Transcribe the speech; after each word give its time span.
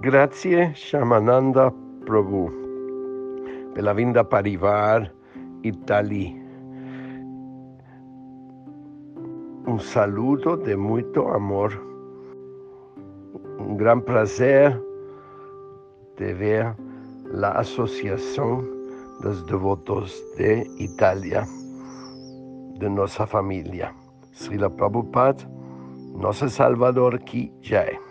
Grazie 0.00 0.72
Shamananda 0.76 1.72
Prabhu 2.06 2.46
per 3.74 3.82
la 3.82 3.92
vinda 3.92 4.22
Parivar 4.22 5.12
Italia. 5.62 6.30
Un 9.66 9.80
saludo 9.80 10.56
de 10.56 10.76
muito 10.76 11.34
amor. 11.34 11.72
Un 13.58 13.76
gran 13.76 14.00
placer 14.00 14.80
de 16.16 16.32
ver 16.32 16.76
la 17.32 17.50
Asociación 17.58 18.70
dos 19.20 19.44
Devotos 19.46 20.22
de 20.36 20.64
Italia, 20.78 21.44
de 22.78 22.88
nuestra 22.88 23.26
familia. 23.26 23.92
Srila 24.32 24.70
Prabhupada, 24.70 25.44
nosso 26.14 26.48
Salvador 26.48 27.18
Ki 27.24 27.52
Jai. 27.62 28.07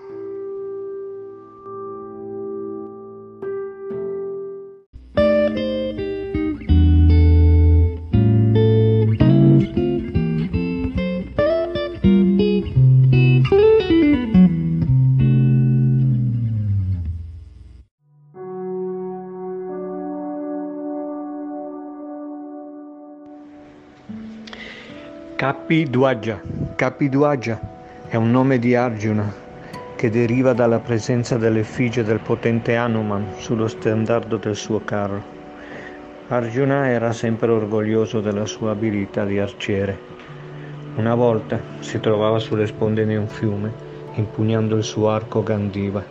Kapidwaja. 25.67 26.41
Kapidwaja 26.77 27.59
è 28.07 28.15
un 28.15 28.31
nome 28.31 28.57
di 28.57 28.73
Arjuna 28.73 29.29
che 29.97 30.09
deriva 30.09 30.53
dalla 30.53 30.79
presenza 30.79 31.35
dell'effigie 31.35 32.05
del 32.05 32.21
potente 32.21 32.77
Hanuman 32.77 33.33
sullo 33.35 33.67
stendardo 33.67 34.37
del 34.37 34.55
suo 34.55 34.79
carro. 34.85 35.21
Arjuna 36.29 36.87
era 36.87 37.11
sempre 37.11 37.51
orgoglioso 37.51 38.21
della 38.21 38.45
sua 38.45 38.71
abilità 38.71 39.25
di 39.25 39.39
arciere. 39.39 39.99
Una 40.95 41.15
volta 41.15 41.59
si 41.79 41.99
trovava 41.99 42.39
sulle 42.39 42.65
sponde 42.65 43.05
di 43.05 43.17
un 43.17 43.27
fiume, 43.27 43.69
impugnando 44.13 44.77
il 44.77 44.83
suo 44.83 45.09
arco 45.09 45.43
Gandiva, 45.43 46.01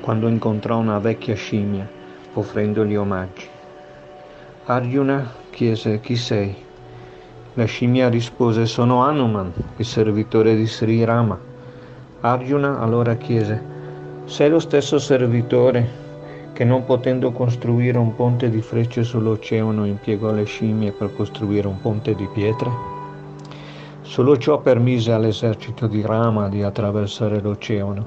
quando 0.00 0.26
incontrò 0.26 0.76
una 0.76 0.98
vecchia 0.98 1.36
scimmia, 1.36 1.88
offrendogli 2.32 2.96
omaggi. 2.96 3.46
Arjuna 4.64 5.34
chiese 5.50 6.00
chi 6.00 6.16
sei 6.16 6.66
la 7.58 7.64
scimmia 7.64 8.08
rispose 8.08 8.66
sono 8.66 9.02
Hanuman, 9.02 9.52
il 9.78 9.84
servitore 9.84 10.54
di 10.54 10.64
Sri 10.64 11.02
Rama. 11.02 11.36
Arjuna 12.20 12.78
allora 12.78 13.16
chiese 13.16 13.60
sei 14.26 14.48
lo 14.48 14.60
stesso 14.60 15.00
servitore 15.00 16.52
che 16.52 16.62
non 16.62 16.84
potendo 16.84 17.32
costruire 17.32 17.98
un 17.98 18.14
ponte 18.14 18.48
di 18.48 18.62
frecce 18.62 19.02
sull'oceano 19.02 19.86
impiegò 19.86 20.30
le 20.30 20.44
scimmie 20.44 20.92
per 20.92 21.12
costruire 21.16 21.66
un 21.66 21.80
ponte 21.80 22.14
di 22.14 22.28
pietre? 22.32 22.70
Solo 24.02 24.38
ciò 24.38 24.60
permise 24.60 25.10
all'esercito 25.10 25.88
di 25.88 26.02
Rama 26.02 26.48
di 26.48 26.62
attraversare 26.62 27.40
l'oceano. 27.40 28.06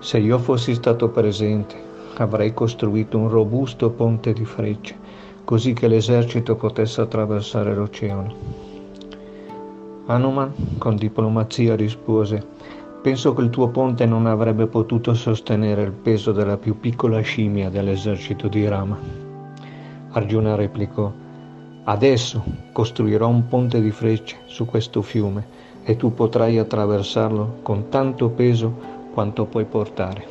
Se 0.00 0.18
io 0.18 0.38
fossi 0.38 0.74
stato 0.74 1.08
presente, 1.08 1.76
avrei 2.18 2.52
costruito 2.52 3.16
un 3.16 3.30
robusto 3.30 3.88
ponte 3.88 4.34
di 4.34 4.44
frecce, 4.44 4.94
così 5.44 5.72
che 5.72 5.88
l'esercito 5.88 6.56
potesse 6.56 7.00
attraversare 7.00 7.74
l'oceano. 7.74 8.61
Hanuman 10.12 10.52
con 10.76 10.96
diplomazia 10.96 11.74
rispose 11.74 12.46
Penso 13.00 13.32
che 13.32 13.40
il 13.40 13.48
tuo 13.48 13.68
ponte 13.68 14.04
non 14.04 14.26
avrebbe 14.26 14.66
potuto 14.66 15.14
sostenere 15.14 15.82
il 15.82 15.92
peso 15.92 16.32
della 16.32 16.58
più 16.58 16.78
piccola 16.78 17.20
scimmia 17.20 17.70
dell'esercito 17.70 18.46
di 18.46 18.68
Rama. 18.68 18.98
Arjuna 20.10 20.54
replicò 20.54 21.10
Adesso 21.84 22.44
costruirò 22.72 23.26
un 23.26 23.48
ponte 23.48 23.80
di 23.80 23.90
frecce 23.90 24.36
su 24.44 24.66
questo 24.66 25.00
fiume 25.00 25.46
e 25.82 25.96
tu 25.96 26.12
potrai 26.12 26.58
attraversarlo 26.58 27.60
con 27.62 27.88
tanto 27.88 28.28
peso 28.28 28.70
quanto 29.14 29.46
puoi 29.46 29.64
portare. 29.64 30.26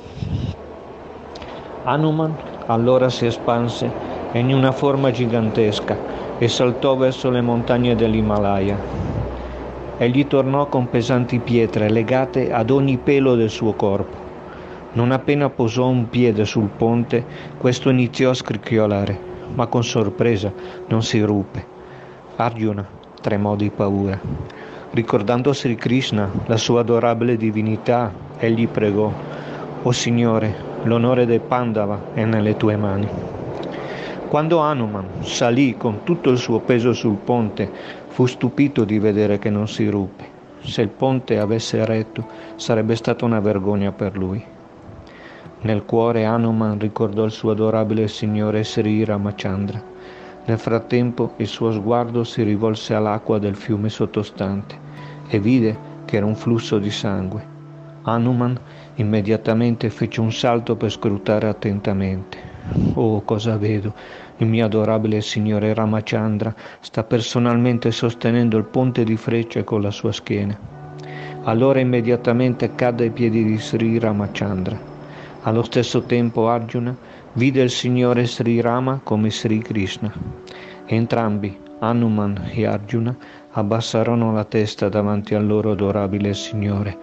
Hanuman 1.83 2.37
allora 2.67 3.09
si 3.09 3.25
espanse 3.25 3.91
in 4.33 4.53
una 4.53 4.71
forma 4.71 5.09
gigantesca 5.09 5.97
e 6.37 6.47
saltò 6.47 6.95
verso 6.95 7.31
le 7.31 7.41
montagne 7.41 7.95
dell'Himalaya 7.95 9.10
Egli 10.01 10.25
tornò 10.25 10.67
con 10.67 10.89
pesanti 10.89 11.37
pietre 11.37 11.87
legate 11.87 12.51
ad 12.51 12.71
ogni 12.71 12.97
pelo 12.97 13.35
del 13.35 13.51
suo 13.51 13.73
corpo. 13.73 14.17
Non 14.93 15.11
appena 15.11 15.51
posò 15.51 15.89
un 15.89 16.09
piede 16.09 16.43
sul 16.43 16.69
ponte, 16.75 17.23
questo 17.59 17.91
iniziò 17.91 18.31
a 18.31 18.33
scricchiolare, 18.33 19.19
ma 19.53 19.67
con 19.67 19.83
sorpresa 19.83 20.51
non 20.87 21.03
si 21.03 21.21
ruppe. 21.21 21.63
Arjuna 22.37 22.83
tremò 23.21 23.55
di 23.55 23.69
paura. 23.69 24.19
Ricordando 24.89 25.53
Sri 25.53 25.75
Krishna, 25.75 26.27
la 26.47 26.57
sua 26.57 26.79
adorabile 26.79 27.37
divinità, 27.37 28.11
egli 28.39 28.67
pregò, 28.67 29.03
O 29.03 29.13
oh 29.83 29.91
Signore, 29.91 30.79
l'onore 30.81 31.27
dei 31.27 31.41
Pandava 31.41 32.05
è 32.15 32.25
nelle 32.25 32.57
tue 32.57 32.75
mani. 32.75 33.07
Quando 34.27 34.59
Hanuman 34.59 35.05
salì 35.19 35.75
con 35.75 36.03
tutto 36.03 36.29
il 36.29 36.37
suo 36.37 36.59
peso 36.59 36.93
sul 36.93 37.17
ponte, 37.17 37.69
fu 38.21 38.27
stupito 38.27 38.83
di 38.83 38.99
vedere 38.99 39.39
che 39.39 39.49
non 39.49 39.67
si 39.67 39.89
ruppe. 39.89 40.23
Se 40.59 40.83
il 40.83 40.89
ponte 40.89 41.39
avesse 41.39 41.83
retto, 41.85 42.27
sarebbe 42.55 42.95
stata 42.95 43.25
una 43.25 43.39
vergogna 43.39 43.91
per 43.91 44.15
lui. 44.15 44.45
Nel 45.61 45.85
cuore 45.85 46.25
Hanuman 46.25 46.77
ricordò 46.77 47.23
il 47.23 47.31
suo 47.31 47.49
adorabile 47.49 48.07
signore 48.07 48.63
Sri 48.63 49.03
Ramachandra. 49.03 49.81
Nel 50.45 50.59
frattempo 50.59 51.33
il 51.37 51.47
suo 51.47 51.71
sguardo 51.71 52.23
si 52.23 52.43
rivolse 52.43 52.93
all'acqua 52.93 53.39
del 53.39 53.55
fiume 53.55 53.89
sottostante 53.89 54.77
e 55.27 55.39
vide 55.39 55.75
che 56.05 56.17
era 56.17 56.27
un 56.27 56.35
flusso 56.35 56.77
di 56.77 56.91
sangue. 56.91 57.43
Hanuman 58.03 58.55
immediatamente 58.97 59.89
fece 59.89 60.21
un 60.21 60.31
salto 60.31 60.75
per 60.75 60.91
scrutare 60.91 61.47
attentamente. 61.47 62.50
Oh, 62.93 63.21
cosa 63.21 63.57
vedo? 63.57 63.93
Il 64.37 64.47
mio 64.47 64.65
adorabile 64.65 65.21
signore 65.21 65.73
Ramachandra 65.73 66.53
sta 66.79 67.03
personalmente 67.03 67.91
sostenendo 67.91 68.57
il 68.57 68.65
ponte 68.65 69.03
di 69.03 69.17
frecce 69.17 69.63
con 69.63 69.81
la 69.81 69.91
sua 69.91 70.11
schiena. 70.11 70.57
Allora 71.43 71.79
immediatamente 71.79 72.75
cadde 72.75 73.05
ai 73.05 73.09
piedi 73.09 73.43
di 73.43 73.57
Sri 73.57 73.97
Ramachandra. 73.97 74.79
Allo 75.41 75.63
stesso 75.63 76.03
tempo 76.03 76.49
Arjuna 76.49 76.95
vide 77.33 77.61
il 77.63 77.71
signore 77.71 78.25
Sri 78.25 78.61
Rama 78.61 78.99
come 79.03 79.31
Sri 79.31 79.59
Krishna. 79.59 80.13
Entrambi, 80.85 81.57
Hanuman 81.79 82.49
e 82.51 82.65
Arjuna, 82.65 83.15
abbassarono 83.51 84.31
la 84.31 84.43
testa 84.43 84.87
davanti 84.87 85.33
al 85.33 85.47
loro 85.47 85.71
adorabile 85.71 86.33
signore, 86.33 86.97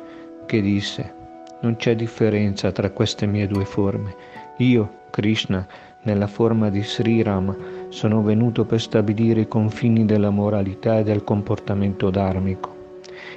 che 0.46 0.60
disse, 0.60 1.14
non 1.62 1.74
c'è 1.76 1.96
differenza 1.96 2.70
tra 2.70 2.90
queste 2.90 3.26
mie 3.26 3.48
due 3.48 3.64
forme. 3.64 4.14
Io, 4.58 4.97
Krishna, 5.10 5.66
nella 6.02 6.26
forma 6.26 6.70
di 6.70 6.82
Sri 6.82 7.22
Rama, 7.22 7.56
sono 7.88 8.22
venuto 8.22 8.64
per 8.64 8.80
stabilire 8.80 9.42
i 9.42 9.48
confini 9.48 10.04
della 10.04 10.30
moralità 10.30 10.98
e 10.98 11.02
del 11.02 11.24
comportamento 11.24 12.10
dharmico. 12.10 12.76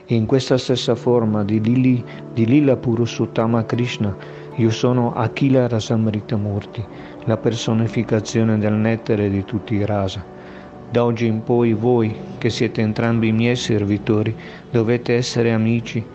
E 0.06 0.16
in 0.16 0.26
questa 0.26 0.58
stessa 0.58 0.96
forma 0.96 1.44
di, 1.44 1.62
Lili, 1.62 2.04
di 2.34 2.46
Lila 2.46 2.76
Purusuttama 2.76 3.66
Krishna, 3.66 4.16
io 4.56 4.70
sono 4.70 5.14
Akila 5.14 5.68
Rasamrita 5.68 6.36
Murti, 6.36 6.86
la 7.26 7.38
personificazione 7.38 8.58
del 8.58 8.74
nettare 8.74 9.30
di 9.30 9.44
tutti 9.46 9.76
i 9.76 9.86
rasa. 9.86 10.24
Da 10.92 11.06
oggi 11.06 11.26
in 11.26 11.44
poi 11.44 11.74
voi, 11.74 12.14
che 12.38 12.50
siete 12.50 12.82
entrambi 12.82 13.30
i 13.30 13.32
miei 13.32 13.56
servitori, 13.56 14.36
dovete 14.70 15.16
essere 15.16 15.54
amici 15.54 16.06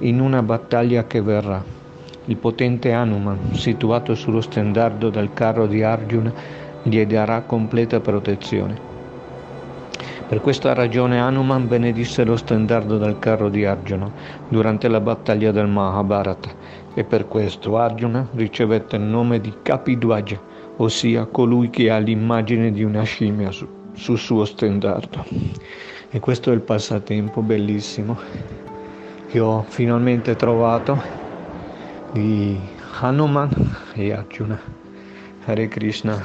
in 0.00 0.20
una 0.20 0.42
battaglia 0.42 1.06
che 1.06 1.20
verrà. 1.20 1.79
Il 2.30 2.36
potente 2.36 2.92
Hanuman, 2.92 3.54
situato 3.54 4.14
sullo 4.14 4.40
stendardo 4.40 5.10
del 5.10 5.32
carro 5.34 5.66
di 5.66 5.82
Arjuna, 5.82 6.32
gli 6.80 7.04
darà 7.04 7.40
completa 7.40 7.98
protezione. 7.98 8.78
Per 10.28 10.40
questa 10.40 10.72
ragione 10.72 11.18
Hanuman 11.18 11.66
benedisse 11.66 12.22
lo 12.22 12.36
stendardo 12.36 12.98
del 12.98 13.18
carro 13.18 13.48
di 13.48 13.64
Arjuna 13.64 14.08
durante 14.46 14.86
la 14.86 15.00
battaglia 15.00 15.50
del 15.50 15.66
Mahabharata 15.66 16.50
e 16.94 17.02
per 17.02 17.26
questo 17.26 17.76
Arjuna 17.76 18.28
ricevette 18.34 18.94
il 18.94 19.02
nome 19.02 19.40
di 19.40 19.52
Kapidwaja, 19.60 20.40
ossia 20.76 21.24
colui 21.24 21.68
che 21.68 21.90
ha 21.90 21.98
l'immagine 21.98 22.70
di 22.70 22.84
una 22.84 23.02
scimmia 23.02 23.50
su, 23.50 23.66
sul 23.94 24.18
suo 24.18 24.44
stendardo. 24.44 25.24
E 26.10 26.20
questo 26.20 26.52
è 26.52 26.54
il 26.54 26.60
passatempo 26.60 27.42
bellissimo 27.42 28.16
che 29.26 29.40
ho 29.40 29.64
finalmente 29.66 30.36
trovato 30.36 31.19
y 32.14 32.58
Hanuman 33.00 33.50
y 33.96 34.10
Arjuna. 34.10 34.60
Hare 35.46 35.68
Krishna. 35.68 36.22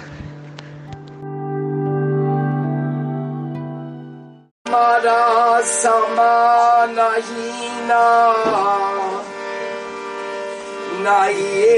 Samana 5.66 7.10
hina, 7.26 8.34
na 11.04 11.28
ye. 11.30 11.76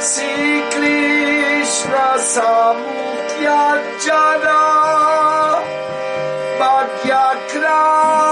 Sri 0.00 0.62
Krishna 0.70 2.06
Samukhyajana 2.32 4.58
Madhyakrama 6.60 8.27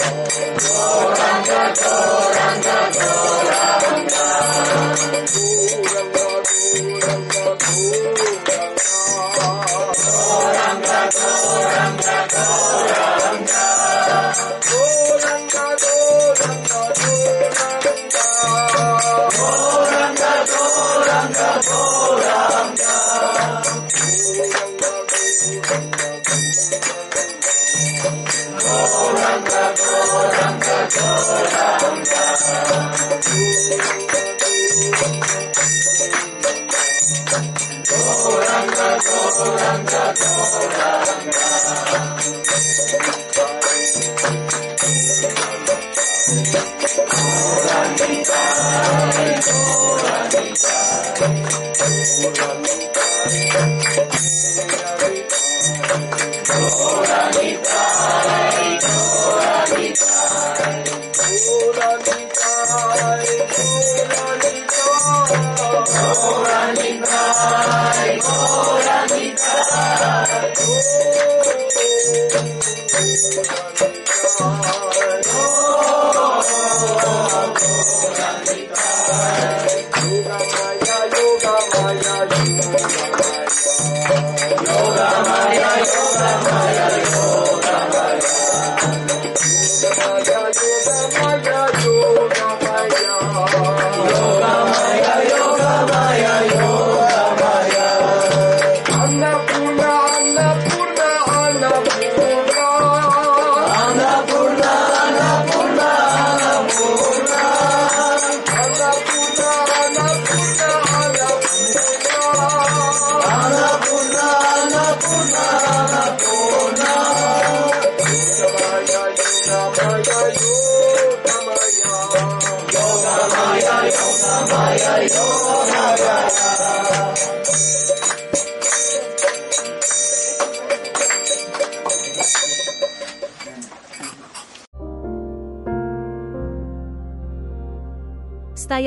Oh. 0.00 0.28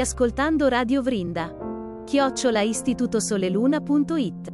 Ascoltando 0.02 0.68
Radio 0.68 1.02
Vrinda. 1.02 1.56
Chiocciola 2.06 2.62
istitutosoleluna.it 2.62 4.51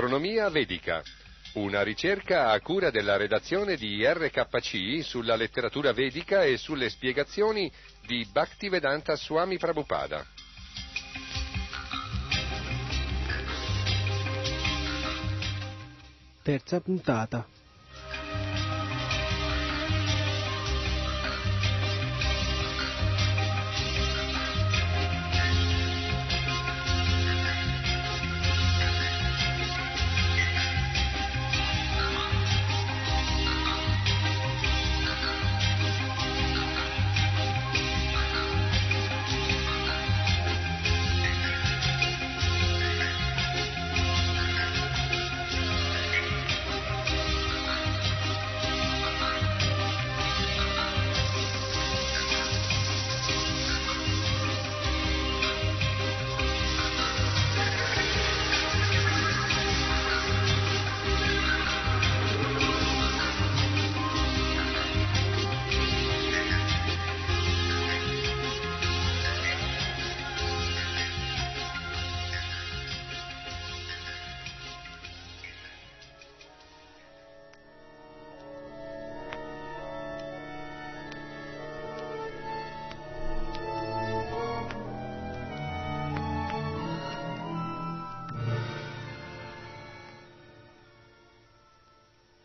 Astronomia 0.00 0.48
Vedica, 0.48 1.02
una 1.56 1.82
ricerca 1.82 2.52
a 2.52 2.60
cura 2.62 2.88
della 2.90 3.18
redazione 3.18 3.76
di 3.76 4.02
RKC 4.02 5.04
sulla 5.04 5.36
letteratura 5.36 5.92
vedica 5.92 6.42
e 6.42 6.56
sulle 6.56 6.88
spiegazioni 6.88 7.70
di 8.06 8.26
Bhaktivedanta 8.32 9.14
Swami 9.14 9.58
Prabhupada. 9.58 10.24
Terza 16.42 16.80
puntata. 16.80 17.46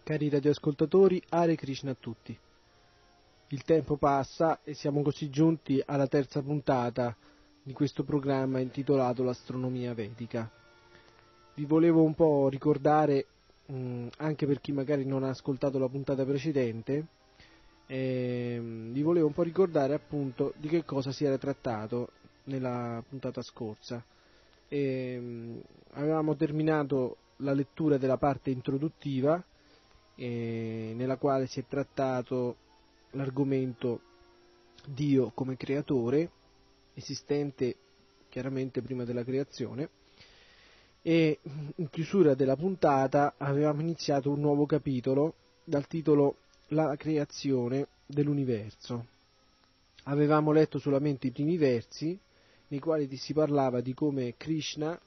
Cari 0.06 0.30
radioascoltatori, 0.30 1.20
Hare 1.30 1.56
Krishna 1.56 1.90
a 1.90 1.98
tutti. 2.00 2.38
Il 3.48 3.64
tempo 3.64 3.98
passa 3.98 4.60
e 4.64 4.76
siamo 4.76 5.02
così 5.02 5.32
giunti 5.32 5.82
alla 5.84 6.06
terza 6.06 6.44
puntata 6.44 7.18
di 7.64 7.74
questo 7.74 8.04
programma 8.04 8.60
intitolato 8.60 9.24
L'astronomia 9.24 9.96
vedica. 9.96 10.48
Vi 11.56 11.66
volevo 11.66 12.04
un 12.04 12.14
po' 12.14 12.50
ricordare, 12.50 13.26
mh, 13.66 14.10
anche 14.18 14.46
per 14.46 14.62
chi 14.62 14.74
magari 14.74 15.06
non 15.06 15.24
ha 15.24 15.30
ascoltato 15.30 15.80
la 15.80 15.90
puntata 15.90 16.24
precedente, 16.24 17.08
ehm, 17.88 18.92
vi 18.92 19.02
volevo 19.02 19.26
un 19.26 19.34
po' 19.34 19.42
ricordare 19.42 19.96
appunto 19.96 20.54
di 20.58 20.68
che 20.68 20.86
cosa 20.86 21.12
si 21.12 21.26
era 21.26 21.40
trattato 21.40 22.10
nella 22.44 23.04
puntata 23.10 23.42
scorsa. 23.42 24.06
Ehm, 24.68 25.60
avevamo 25.94 26.36
terminato 26.36 27.18
la 27.38 27.54
lettura 27.54 27.98
della 27.98 28.18
parte 28.18 28.52
introduttiva 28.52 29.44
eh, 30.16 30.94
nella 30.96 31.18
quale 31.18 31.48
si 31.48 31.60
è 31.60 31.66
trattato 31.68 32.56
l'argomento 33.12 34.02
Dio 34.88 35.32
come 35.34 35.58
creatore, 35.58 36.30
esistente 36.94 37.76
chiaramente 38.30 38.82
prima 38.82 39.04
della 39.04 39.24
creazione, 39.24 39.90
e 41.02 41.40
in 41.76 41.90
chiusura 41.90 42.34
della 42.34 42.56
puntata 42.56 43.36
avevamo 43.38 43.82
iniziato 43.82 44.32
un 44.32 44.40
nuovo 44.40 44.66
capitolo 44.66 45.36
dal 45.64 45.88
titolo 45.88 46.38
La 46.70 46.96
creazione 46.96 47.88
dell'universo. 48.06 49.06
Avevamo 50.06 50.52
letto 50.52 50.80
solamente 50.80 51.28
i 51.28 51.32
primi 51.32 51.58
versi 51.58 52.18
nei 52.68 52.80
quali 52.80 53.14
si 53.18 53.34
parlava 53.34 53.82
di 53.82 53.94
come 53.94 54.36
Krishna, 54.36 55.00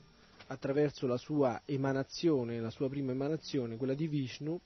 attraverso 0.46 1.06
la 1.06 1.16
sua 1.16 1.62
emanazione, 1.64 2.60
la 2.60 2.70
sua 2.70 2.88
prima 2.88 3.12
emanazione, 3.12 3.76
quella 3.76 3.94
di 3.94 4.06
Vishnu, 4.06 4.58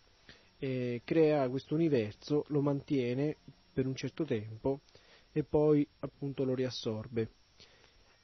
eh, 0.62 1.02
crea 1.04 1.48
questo 1.48 1.74
universo, 1.74 2.44
lo 2.48 2.60
mantiene 2.60 3.36
per 3.72 3.84
un 3.88 3.96
certo 3.96 4.24
tempo 4.24 4.82
e 5.32 5.42
poi 5.42 5.84
appunto 6.00 6.44
lo 6.44 6.54
riassorbe. 6.54 7.30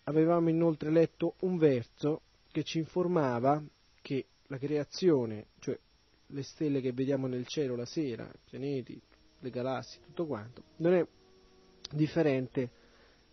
avevamo 0.05 0.49
inoltre 0.49 0.91
letto 0.91 1.35
un 1.41 1.59
verso 1.59 2.23
che 2.53 2.63
ci 2.63 2.79
informava 2.79 3.61
che 4.01 4.27
la 4.47 4.57
creazione, 4.57 5.49
cioè 5.59 5.77
le 6.29 6.43
stelle 6.45 6.81
che 6.81 6.93
vediamo 6.93 7.27
nel 7.27 7.47
cielo 7.47 7.75
la 7.75 7.85
sera, 7.85 8.25
i 8.25 8.39
pianeti, 8.49 9.01
le 9.41 9.51
galassie, 9.51 10.01
tutto 10.05 10.27
quanto, 10.27 10.63
non 10.77 10.95
è 10.95 11.05
differente 11.93 12.71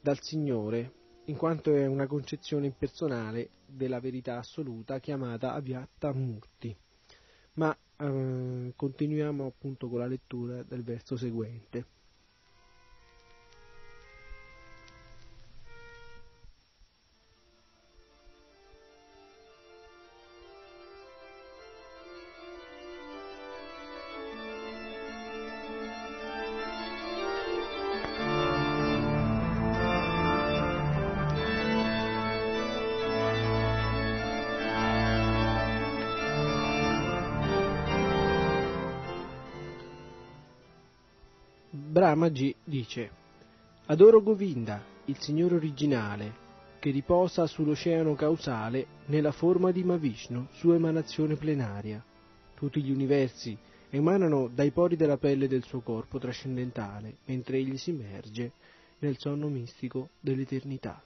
dal 0.02 0.20
Signore, 0.20 0.92
in 1.26 1.38
quanto 1.38 1.76
è 1.76 1.86
una 1.86 2.08
concezione 2.08 2.66
impersonale 2.66 3.52
della 3.68 4.00
verità 4.00 4.40
assoluta 4.40 5.00
chiamata 5.00 5.54
Avyata 5.54 6.12
Murti. 6.12 6.76
Ma 7.56 7.76
eh, 7.98 8.74
continuiamo 8.76 9.46
appunto 9.46 9.90
con 9.90 10.00
la 10.00 10.08
lettura 10.08 10.64
del 10.64 10.84
verso 10.84 11.18
seguente. 11.18 11.86
Brahmaji 42.16 42.56
dice 42.64 43.12
Adoro 43.88 44.24
Govinda, 44.24 44.82
il 45.06 45.20
Signore 45.20 45.56
originale, 45.56 46.34
che 46.80 46.90
riposa 46.90 47.46
sull'oceano 47.46 48.16
causale 48.16 48.88
nella 49.08 49.34
forma 49.34 49.72
di 49.72 49.84
Mavishnu, 49.84 50.48
sua 50.52 50.76
emanazione 50.76 51.36
plenaria. 51.36 52.02
Tutti 52.54 52.82
gli 52.82 52.90
universi 52.90 53.58
emanano 53.90 54.48
dai 54.48 54.72
pori 54.72 54.96
della 54.96 55.18
pelle 55.18 55.50
del 55.50 55.64
suo 55.64 55.82
corpo 55.82 56.18
trascendentale, 56.18 57.18
mentre 57.26 57.58
egli 57.58 57.76
si 57.76 57.90
immerge 57.90 58.54
nel 59.00 59.18
sonno 59.18 59.50
mistico 59.50 60.12
dell'eternità. 60.22 61.04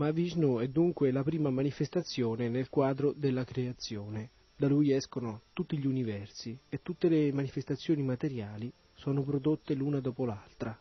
Ma 0.00 0.12
Vishnu 0.12 0.60
è 0.60 0.68
dunque 0.68 1.12
la 1.12 1.22
prima 1.22 1.50
manifestazione 1.50 2.48
nel 2.48 2.70
quadro 2.70 3.12
della 3.14 3.44
creazione. 3.44 4.30
Da 4.56 4.66
lui 4.66 4.92
escono 4.92 5.42
tutti 5.52 5.76
gli 5.76 5.86
universi 5.86 6.58
e 6.70 6.80
tutte 6.80 7.10
le 7.10 7.30
manifestazioni 7.34 8.02
materiali 8.02 8.72
sono 8.94 9.22
prodotte 9.22 9.74
l'una 9.74 10.00
dopo 10.00 10.24
l'altra. 10.24 10.74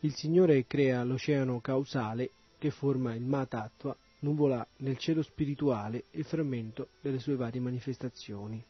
Il 0.00 0.14
Signore 0.14 0.66
crea 0.66 1.04
l'oceano 1.04 1.60
causale 1.60 2.30
che 2.56 2.70
forma 2.70 3.14
il 3.14 3.26
Matattva 3.26 3.94
nuvola 4.24 4.66
nel 4.78 4.96
cielo 4.96 5.22
spirituale 5.22 6.04
il 6.12 6.24
frammento 6.24 6.88
delle 7.02 7.18
sue 7.18 7.36
varie 7.36 7.60
manifestazioni. 7.60 8.64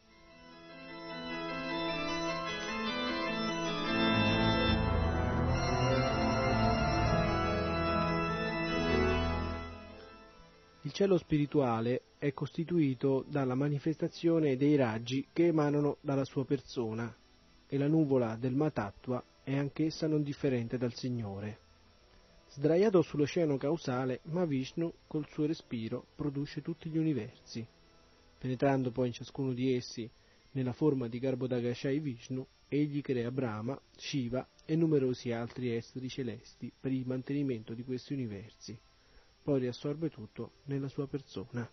Il 10.81 10.91
cielo 10.91 11.17
spirituale 11.17 12.01
è 12.19 12.31
costituito 12.33 13.25
dalla 13.27 13.55
manifestazione 13.55 14.57
dei 14.57 14.75
raggi 14.75 15.25
che 15.33 15.47
emanano 15.47 15.97
dalla 16.01 16.25
sua 16.25 16.45
persona 16.45 17.15
e 17.65 17.77
la 17.77 17.87
nuvola 17.87 18.35
del 18.35 18.53
Matattva 18.53 19.23
è 19.41 19.57
anch'essa 19.57 20.05
non 20.05 20.21
differente 20.21 20.77
dal 20.77 20.93
Signore. 20.93 21.64
Sdraiato 22.57 23.01
sull'oceano 23.01 23.57
causale, 23.57 24.21
Vishnu 24.47 24.89
col 25.07 25.27
suo 25.27 25.45
respiro 25.45 26.05
produce 26.15 26.61
tutti 26.61 26.89
gli 26.89 26.97
universi. 26.97 27.67
Penetrando 28.37 28.91
poi 28.91 29.07
in 29.07 29.11
ciascuno 29.13 29.51
di 29.51 29.75
essi 29.75 30.09
nella 30.51 30.71
forma 30.71 31.09
di 31.09 31.19
Garbhodagashai 31.19 31.99
Vishnu, 31.99 32.47
egli 32.69 33.01
crea 33.01 33.29
Brahma, 33.29 33.77
Shiva 33.97 34.47
e 34.63 34.73
numerosi 34.77 35.33
altri 35.33 35.75
esseri 35.75 36.07
celesti 36.07 36.71
per 36.79 36.93
il 36.93 37.05
mantenimento 37.05 37.73
di 37.73 37.83
questi 37.83 38.13
universi. 38.13 38.79
Poi 39.43 39.59
riassorbe 39.59 40.09
tutto 40.09 40.51
nella 40.67 40.87
sua 40.87 41.07
persona. 41.07 41.69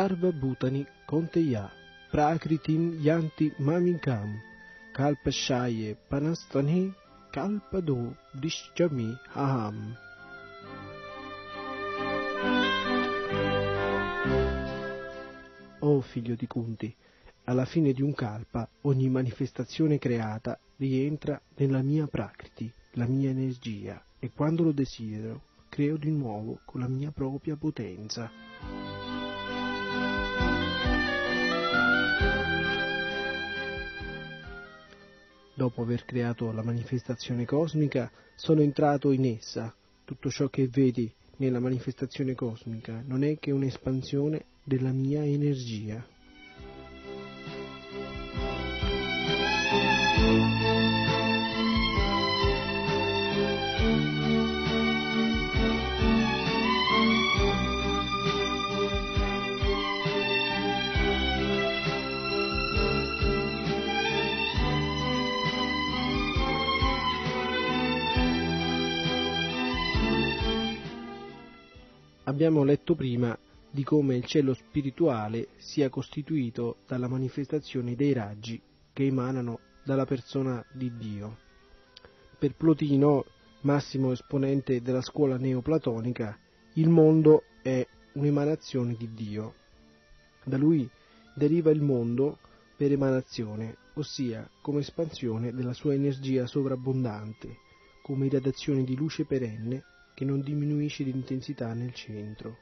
Sarva 0.00 0.32
Bhutani 0.32 0.86
Konteya 1.04 1.70
Prakritim 2.10 2.98
Yanti 3.02 3.52
Maminkam 3.58 4.40
Kalpashaye 4.94 5.94
Panastani 6.10 6.90
Kalpado 7.30 8.16
Dishchami 8.32 9.14
Aham 9.34 9.94
O 15.80 16.00
figlio 16.00 16.34
di 16.34 16.46
Kunti, 16.46 16.96
alla 17.44 17.66
fine 17.66 17.92
di 17.92 18.00
un 18.00 18.14
kalpa 18.14 18.66
ogni 18.82 19.10
manifestazione 19.10 19.98
creata 19.98 20.58
rientra 20.78 21.38
nella 21.56 21.82
mia 21.82 22.06
prakriti, 22.06 22.72
la 22.92 23.04
mia 23.04 23.28
energia, 23.28 24.02
e 24.18 24.30
quando 24.34 24.62
lo 24.62 24.72
desidero 24.72 25.42
creo 25.68 25.98
di 25.98 26.10
nuovo 26.10 26.60
con 26.64 26.80
la 26.80 26.88
mia 26.88 27.10
propria 27.10 27.56
potenza. 27.56 28.49
Dopo 35.60 35.82
aver 35.82 36.06
creato 36.06 36.52
la 36.52 36.62
manifestazione 36.62 37.44
cosmica, 37.44 38.10
sono 38.34 38.62
entrato 38.62 39.12
in 39.12 39.26
essa. 39.26 39.74
Tutto 40.06 40.30
ciò 40.30 40.48
che 40.48 40.68
vedi 40.68 41.12
nella 41.36 41.60
manifestazione 41.60 42.34
cosmica 42.34 43.02
non 43.06 43.22
è 43.24 43.38
che 43.38 43.50
un'espansione 43.50 44.44
della 44.64 44.90
mia 44.90 45.22
energia. 45.22 46.02
Abbiamo 72.30 72.62
letto 72.62 72.94
prima 72.94 73.36
di 73.72 73.82
come 73.82 74.14
il 74.14 74.24
cielo 74.24 74.54
spirituale 74.54 75.48
sia 75.56 75.88
costituito 75.88 76.76
dalla 76.86 77.08
manifestazione 77.08 77.96
dei 77.96 78.12
raggi 78.12 78.62
che 78.92 79.04
emanano 79.04 79.58
dalla 79.84 80.04
persona 80.04 80.64
di 80.72 80.96
Dio. 80.96 81.38
Per 82.38 82.54
Plotino, 82.54 83.24
massimo 83.62 84.12
esponente 84.12 84.80
della 84.80 85.00
scuola 85.00 85.38
neoplatonica, 85.38 86.38
il 86.74 86.88
mondo 86.88 87.42
è 87.62 87.84
un'emanazione 88.12 88.94
di 88.94 89.12
Dio. 89.12 89.54
Da 90.44 90.56
lui 90.56 90.88
deriva 91.34 91.72
il 91.72 91.82
mondo 91.82 92.38
per 92.76 92.92
emanazione, 92.92 93.76
ossia 93.94 94.48
come 94.62 94.82
espansione 94.82 95.52
della 95.52 95.72
sua 95.72 95.94
energia 95.94 96.46
sovrabbondante, 96.46 97.56
come 98.02 98.26
irradiazione 98.26 98.84
di 98.84 98.94
luce 98.94 99.24
perenne 99.24 99.82
che 100.20 100.26
non 100.26 100.42
diminuisce 100.42 101.02
di 101.02 101.08
intensità 101.08 101.72
nel 101.72 101.94
centro. 101.94 102.58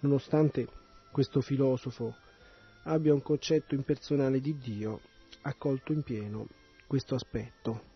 Nonostante 0.00 0.66
questo 1.10 1.42
filosofo 1.42 2.16
abbia 2.84 3.12
un 3.12 3.20
concetto 3.20 3.74
impersonale 3.74 4.40
di 4.40 4.56
Dio, 4.56 5.02
ha 5.42 5.52
colto 5.52 5.92
in 5.92 6.02
pieno 6.02 6.46
questo 6.86 7.14
aspetto. 7.14 7.91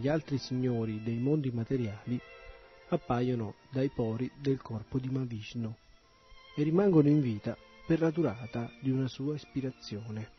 Gli 0.00 0.08
altri 0.08 0.38
signori 0.38 1.02
dei 1.02 1.18
mondi 1.18 1.50
materiali 1.50 2.18
appaiono 2.88 3.56
dai 3.70 3.90
pori 3.90 4.30
del 4.40 4.62
corpo 4.62 4.98
di 4.98 5.10
Mavishnu 5.10 5.76
e 6.56 6.62
rimangono 6.62 7.08
in 7.08 7.20
vita 7.20 7.54
per 7.86 8.00
la 8.00 8.10
durata 8.10 8.72
di 8.80 8.90
una 8.90 9.06
sua 9.08 9.34
ispirazione. 9.34 10.30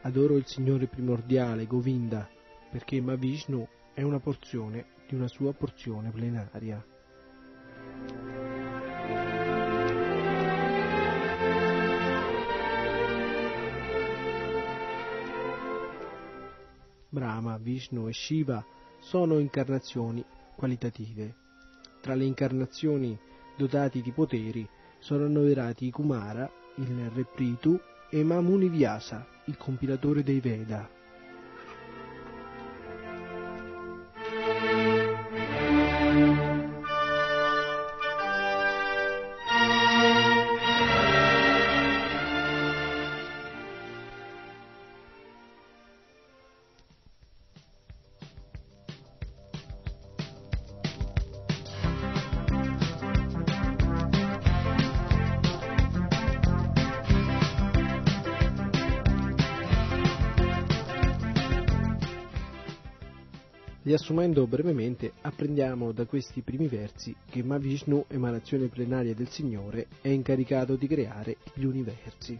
Adoro 0.00 0.36
il 0.36 0.46
Signore 0.46 0.88
primordiale, 0.88 1.66
Govinda, 1.66 2.28
perché 2.68 3.00
Mavishnu 3.00 3.64
è 3.94 4.02
una 4.02 4.18
porzione 4.18 4.86
di 5.06 5.14
una 5.14 5.28
sua 5.28 5.52
porzione 5.52 6.10
plenaria. 6.10 6.84
Vishnu 17.62 18.08
e 18.08 18.12
Shiva 18.12 18.64
sono 19.00 19.38
incarnazioni 19.38 20.22
qualitative. 20.54 21.34
Tra 22.00 22.14
le 22.14 22.24
incarnazioni 22.24 23.18
dotati 23.56 24.02
di 24.02 24.12
poteri 24.12 24.68
sono 24.98 25.24
annoverati 25.24 25.90
Kumara, 25.90 26.50
il 26.76 27.10
Re 27.10 27.24
Pritu 27.24 27.78
e 28.10 28.22
Mamuni 28.22 28.68
Vyasa, 28.68 29.26
il 29.46 29.56
compilatore 29.56 30.22
dei 30.22 30.40
Veda. 30.40 31.01
Riassumendo 64.12 64.46
brevemente, 64.46 65.14
apprendiamo 65.22 65.90
da 65.90 66.04
questi 66.04 66.42
primi 66.42 66.68
versi 66.68 67.16
che 67.30 67.42
Mahavishnu, 67.42 68.04
emanazione 68.08 68.68
plenaria 68.68 69.14
del 69.14 69.30
Signore, 69.30 69.86
è 70.02 70.08
incaricato 70.08 70.76
di 70.76 70.86
creare 70.86 71.38
gli 71.54 71.64
universi. 71.64 72.38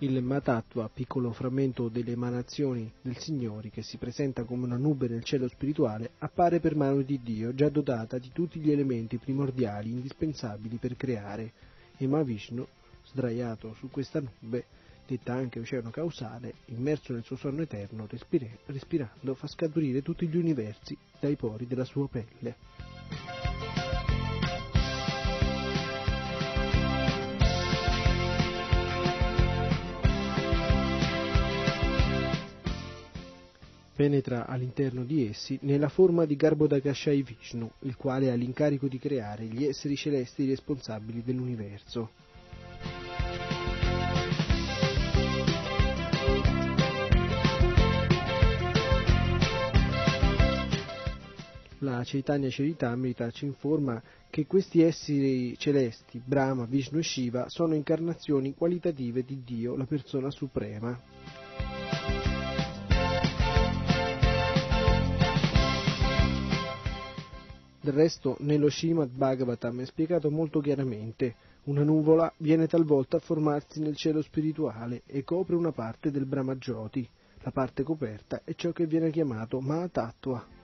Il 0.00 0.22
Matattva, 0.22 0.90
piccolo 0.92 1.32
frammento 1.32 1.88
delle 1.88 2.12
emanazioni 2.12 2.92
del 3.00 3.16
Signore 3.16 3.70
che 3.70 3.80
si 3.80 3.96
presenta 3.96 4.44
come 4.44 4.66
una 4.66 4.76
nube 4.76 5.08
nel 5.08 5.24
cielo 5.24 5.48
spirituale, 5.48 6.10
appare 6.18 6.60
per 6.60 6.76
mano 6.76 7.00
di 7.00 7.18
Dio 7.22 7.54
già 7.54 7.70
dotata 7.70 8.18
di 8.18 8.28
tutti 8.30 8.60
gli 8.60 8.70
elementi 8.70 9.16
primordiali 9.16 9.88
indispensabili 9.88 10.76
per 10.76 10.96
creare 10.96 11.52
e 11.96 12.06
Mahavishnu 12.06 12.66
sdraiato 13.14 13.74
su 13.74 13.88
questa 13.90 14.20
nube, 14.20 14.64
detta 15.06 15.34
anche 15.34 15.60
oceano 15.60 15.90
causale, 15.90 16.54
immerso 16.66 17.12
nel 17.12 17.22
suo 17.22 17.36
sonno 17.36 17.62
eterno, 17.62 18.06
respire, 18.10 18.58
respirando, 18.66 19.34
fa 19.34 19.46
scaturire 19.46 20.02
tutti 20.02 20.26
gli 20.26 20.36
universi 20.36 20.96
dai 21.20 21.36
pori 21.36 21.66
della 21.66 21.84
sua 21.84 22.08
pelle. 22.08 22.56
penetra 33.94 34.46
all'interno 34.46 35.04
di 35.04 35.28
essi 35.28 35.56
nella 35.62 35.88
forma 35.88 36.24
di 36.24 36.34
Garbhodakashai 36.34 37.22
Vishnu, 37.22 37.70
il 37.82 37.94
quale 37.94 38.32
ha 38.32 38.34
l'incarico 38.34 38.88
di 38.88 38.98
creare 38.98 39.44
gli 39.44 39.64
esseri 39.64 39.94
celesti 39.94 40.48
responsabili 40.48 41.22
dell'universo. 41.22 42.10
La 51.94 52.02
Chaitanya 52.02 52.48
Charitamrita 52.50 53.30
ci 53.30 53.44
informa 53.44 54.02
che 54.28 54.46
questi 54.48 54.82
esseri 54.82 55.56
celesti, 55.56 56.20
Brahma, 56.24 56.64
Vishnu 56.64 56.98
e 56.98 57.04
Shiva, 57.04 57.48
sono 57.48 57.74
incarnazioni 57.74 58.52
qualitative 58.52 59.24
di 59.24 59.44
Dio, 59.44 59.76
la 59.76 59.84
persona 59.84 60.28
suprema. 60.30 61.00
Del 67.80 67.92
resto, 67.92 68.36
nello 68.40 68.68
Srimad 68.68 69.10
Bhagavatam 69.10 69.80
è 69.82 69.86
spiegato 69.86 70.32
molto 70.32 70.58
chiaramente. 70.58 71.36
Una 71.64 71.84
nuvola 71.84 72.32
viene 72.38 72.66
talvolta 72.66 73.18
a 73.18 73.20
formarsi 73.20 73.78
nel 73.78 73.94
cielo 73.94 74.20
spirituale 74.20 75.02
e 75.06 75.22
copre 75.22 75.54
una 75.54 75.70
parte 75.70 76.10
del 76.10 76.26
Brahma 76.26 76.56
Jyoti. 76.56 77.08
La 77.42 77.52
parte 77.52 77.84
coperta 77.84 78.40
è 78.42 78.52
ciò 78.56 78.72
che 78.72 78.86
viene 78.86 79.12
chiamato 79.12 79.60
Mahatattva. 79.60 80.63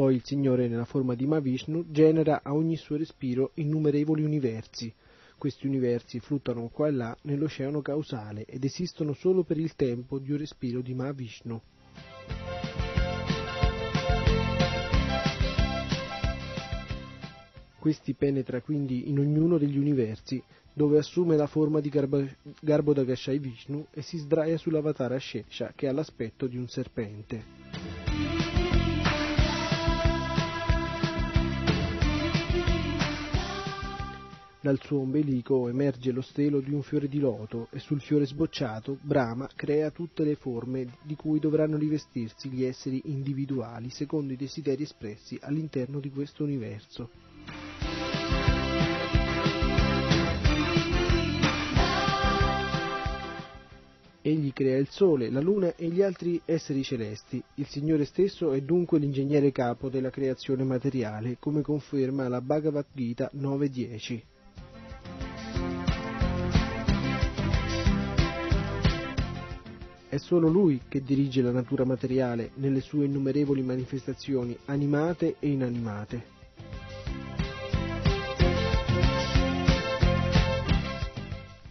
Poi 0.00 0.14
il 0.14 0.24
Signore, 0.24 0.66
nella 0.66 0.86
forma 0.86 1.14
di 1.14 1.26
Mahavishnu, 1.26 1.90
genera 1.90 2.40
a 2.42 2.54
ogni 2.54 2.76
suo 2.76 2.96
respiro 2.96 3.50
innumerevoli 3.56 4.22
universi. 4.22 4.90
Questi 5.36 5.66
universi 5.66 6.20
fluttano 6.20 6.70
qua 6.70 6.88
e 6.88 6.90
là 6.90 7.14
nell'oceano 7.24 7.82
causale 7.82 8.46
ed 8.46 8.64
esistono 8.64 9.12
solo 9.12 9.42
per 9.42 9.58
il 9.58 9.74
tempo 9.76 10.18
di 10.18 10.32
un 10.32 10.38
respiro 10.38 10.80
di 10.80 10.94
Mahavishnu. 10.94 11.60
Questi 17.78 18.14
penetra 18.14 18.62
quindi 18.62 19.10
in 19.10 19.18
ognuno 19.18 19.58
degli 19.58 19.76
universi, 19.76 20.42
dove 20.72 20.96
assume 20.96 21.36
la 21.36 21.46
forma 21.46 21.80
di 21.80 21.90
Garbhodakashai 21.90 23.38
Vishnu 23.38 23.88
e 23.90 24.00
si 24.00 24.16
sdraia 24.16 24.56
sull'avatara 24.56 25.18
Shesha, 25.18 25.74
che 25.76 25.88
ha 25.88 25.92
l'aspetto 25.92 26.46
di 26.46 26.56
un 26.56 26.68
serpente. 26.68 27.69
Dal 34.62 34.78
suo 34.82 35.00
ombelico 35.00 35.68
emerge 35.68 36.12
lo 36.12 36.20
stelo 36.20 36.60
di 36.60 36.70
un 36.70 36.82
fiore 36.82 37.08
di 37.08 37.18
loto 37.18 37.68
e 37.70 37.78
sul 37.78 38.02
fiore 38.02 38.26
sbocciato 38.26 38.98
Brahma 39.00 39.48
crea 39.54 39.90
tutte 39.90 40.22
le 40.22 40.34
forme 40.34 40.98
di 41.02 41.16
cui 41.16 41.38
dovranno 41.38 41.78
rivestirsi 41.78 42.50
gli 42.50 42.64
esseri 42.64 43.00
individuali 43.06 43.88
secondo 43.88 44.34
i 44.34 44.36
desideri 44.36 44.82
espressi 44.82 45.38
all'interno 45.40 45.98
di 45.98 46.10
questo 46.10 46.44
universo. 46.44 47.08
Egli 54.20 54.52
crea 54.52 54.76
il 54.76 54.88
Sole, 54.90 55.30
la 55.30 55.40
Luna 55.40 55.74
e 55.74 55.88
gli 55.88 56.02
altri 56.02 56.38
esseri 56.44 56.82
celesti. 56.82 57.42
Il 57.54 57.66
Signore 57.66 58.04
stesso 58.04 58.52
è 58.52 58.60
dunque 58.60 58.98
l'ingegnere 58.98 59.52
capo 59.52 59.88
della 59.88 60.10
creazione 60.10 60.64
materiale, 60.64 61.38
come 61.40 61.62
conferma 61.62 62.28
la 62.28 62.42
Bhagavad 62.42 62.84
Gita 62.92 63.30
9.10. 63.34 64.20
È 70.10 70.16
solo 70.16 70.48
lui 70.48 70.80
che 70.88 71.04
dirige 71.04 71.40
la 71.40 71.52
natura 71.52 71.84
materiale 71.84 72.50
nelle 72.54 72.80
sue 72.80 73.04
innumerevoli 73.04 73.62
manifestazioni 73.62 74.58
animate 74.64 75.36
e 75.38 75.50
inanimate. 75.50 76.24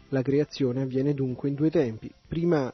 La 0.07 0.21
creazione 0.21 0.83
avviene 0.83 1.13
dunque 1.13 1.49
in 1.49 1.55
due 1.55 1.69
tempi. 1.69 2.09
Prima 2.29 2.73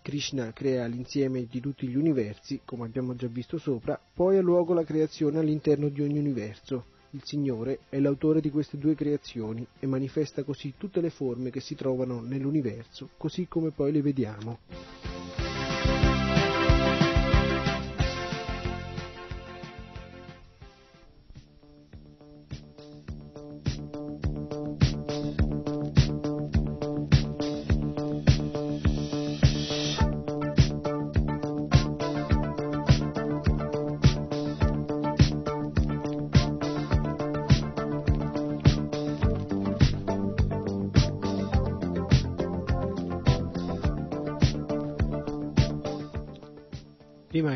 Krishna 0.00 0.54
crea 0.54 0.86
l'insieme 0.86 1.44
di 1.50 1.60
tutti 1.60 1.86
gli 1.86 1.96
universi, 1.96 2.62
come 2.64 2.86
abbiamo 2.86 3.14
già 3.14 3.26
visto 3.26 3.58
sopra, 3.58 4.00
poi 4.14 4.38
ha 4.38 4.40
luogo 4.40 4.72
la 4.72 4.84
creazione 4.84 5.38
all'interno 5.38 5.90
di 5.90 6.00
ogni 6.00 6.16
universo. 6.16 6.86
Il 7.14 7.22
Signore 7.22 7.78
è 7.90 8.00
l'autore 8.00 8.40
di 8.40 8.50
queste 8.50 8.76
due 8.76 8.96
creazioni 8.96 9.64
e 9.78 9.86
manifesta 9.86 10.42
così 10.42 10.74
tutte 10.76 11.00
le 11.00 11.10
forme 11.10 11.50
che 11.50 11.60
si 11.60 11.76
trovano 11.76 12.20
nell'universo, 12.20 13.10
così 13.16 13.46
come 13.46 13.70
poi 13.70 13.92
le 13.92 14.02
vediamo. 14.02 14.58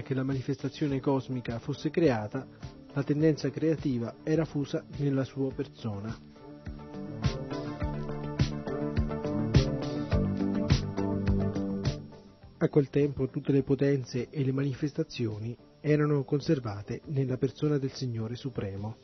Che 0.08 0.14
la 0.14 0.22
manifestazione 0.22 1.00
cosmica 1.00 1.58
fosse 1.58 1.90
creata, 1.90 2.46
la 2.94 3.02
tendenza 3.02 3.50
creativa 3.50 4.14
era 4.22 4.46
fusa 4.46 4.82
nella 4.96 5.22
sua 5.22 5.52
persona. 5.52 6.18
A 12.56 12.68
quel 12.70 12.88
tempo 12.88 13.28
tutte 13.28 13.52
le 13.52 13.62
potenze 13.62 14.30
e 14.30 14.42
le 14.42 14.52
manifestazioni 14.52 15.54
erano 15.78 16.24
conservate 16.24 17.02
nella 17.08 17.36
persona 17.36 17.76
del 17.76 17.92
Signore 17.92 18.34
Supremo. 18.34 18.96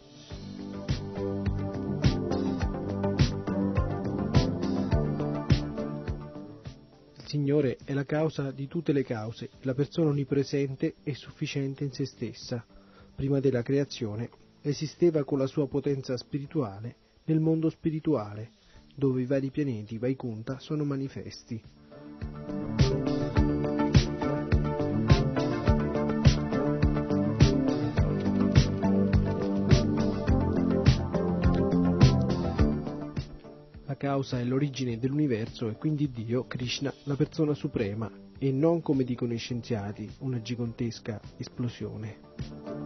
Signore 7.26 7.78
è 7.84 7.94
la 7.94 8.04
causa 8.04 8.50
di 8.50 8.68
tutte 8.68 8.92
le 8.92 9.02
cause, 9.02 9.48
la 9.62 9.74
persona 9.74 10.10
onnipresente 10.10 10.96
e 11.02 11.14
sufficiente 11.14 11.82
in 11.82 11.90
se 11.90 12.04
stessa. 12.04 12.64
Prima 13.14 13.40
della 13.40 13.62
creazione 13.62 14.28
esisteva 14.60 15.24
con 15.24 15.38
la 15.38 15.46
sua 15.46 15.66
potenza 15.66 16.16
spirituale 16.16 16.96
nel 17.24 17.40
mondo 17.40 17.70
spirituale, 17.70 18.50
dove 18.94 19.22
i 19.22 19.26
vari 19.26 19.50
pianeti 19.50 19.98
Vaikunta 19.98 20.58
sono 20.58 20.84
manifesti. 20.84 21.60
Causa 34.04 34.38
è 34.38 34.44
l'origine 34.44 34.98
dell'universo 34.98 35.70
e 35.70 35.76
quindi 35.78 36.10
Dio, 36.10 36.46
Krishna, 36.46 36.92
la 37.04 37.16
persona 37.16 37.54
suprema, 37.54 38.10
e 38.38 38.52
non 38.52 38.82
come 38.82 39.02
dicono 39.02 39.32
i 39.32 39.38
scienziati, 39.38 40.06
una 40.18 40.42
gigantesca 40.42 41.18
esplosione. 41.38 42.83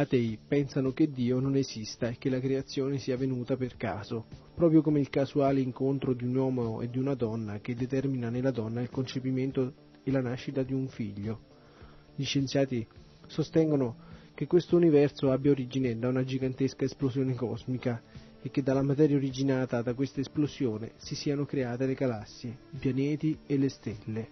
Atei 0.00 0.38
pensano 0.46 0.92
che 0.92 1.10
Dio 1.10 1.40
non 1.40 1.56
esista 1.56 2.08
e 2.08 2.18
che 2.18 2.30
la 2.30 2.40
creazione 2.40 2.98
sia 2.98 3.16
venuta 3.16 3.56
per 3.56 3.76
caso, 3.76 4.26
proprio 4.54 4.82
come 4.82 5.00
il 5.00 5.10
casuale 5.10 5.60
incontro 5.60 6.14
di 6.14 6.24
un 6.24 6.34
uomo 6.34 6.80
e 6.80 6.88
di 6.90 6.98
una 6.98 7.14
donna 7.14 7.60
che 7.60 7.74
determina 7.74 8.30
nella 8.30 8.50
donna 8.50 8.80
il 8.80 8.90
concepimento 8.90 9.72
e 10.02 10.10
la 10.10 10.20
nascita 10.20 10.62
di 10.62 10.72
un 10.72 10.88
figlio. 10.88 11.40
Gli 12.14 12.24
scienziati 12.24 12.86
sostengono 13.26 14.06
che 14.34 14.46
questo 14.46 14.76
universo 14.76 15.30
abbia 15.30 15.50
origine 15.50 15.98
da 15.98 16.08
una 16.08 16.24
gigantesca 16.24 16.84
esplosione 16.84 17.34
cosmica 17.34 18.00
e 18.40 18.50
che 18.50 18.62
dalla 18.62 18.82
materia 18.82 19.16
originata 19.16 19.82
da 19.82 19.94
questa 19.94 20.20
esplosione 20.20 20.92
si 20.96 21.14
siano 21.14 21.44
create 21.44 21.86
le 21.86 21.94
galassie, 21.94 22.56
i 22.70 22.76
pianeti 22.78 23.38
e 23.46 23.58
le 23.58 23.68
stelle. 23.68 24.28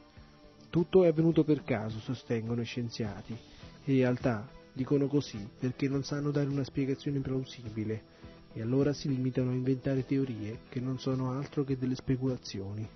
Tutto 0.70 1.04
è 1.04 1.08
avvenuto 1.08 1.44
per 1.44 1.62
caso, 1.62 1.98
sostengono 1.98 2.60
i 2.60 2.64
scienziati. 2.64 3.36
In 3.84 3.94
realtà 3.94 4.48
dicono 4.76 5.06
così 5.06 5.38
perché 5.58 5.88
non 5.88 6.04
sanno 6.04 6.30
dare 6.30 6.50
una 6.50 6.62
spiegazione 6.62 7.20
plausibile 7.20 8.14
e 8.52 8.60
allora 8.60 8.92
si 8.92 9.08
limitano 9.08 9.50
a 9.50 9.54
inventare 9.54 10.04
teorie 10.04 10.60
che 10.68 10.80
non 10.80 10.98
sono 10.98 11.30
altro 11.30 11.64
che 11.64 11.78
delle 11.78 11.94
speculazioni. 11.94 12.86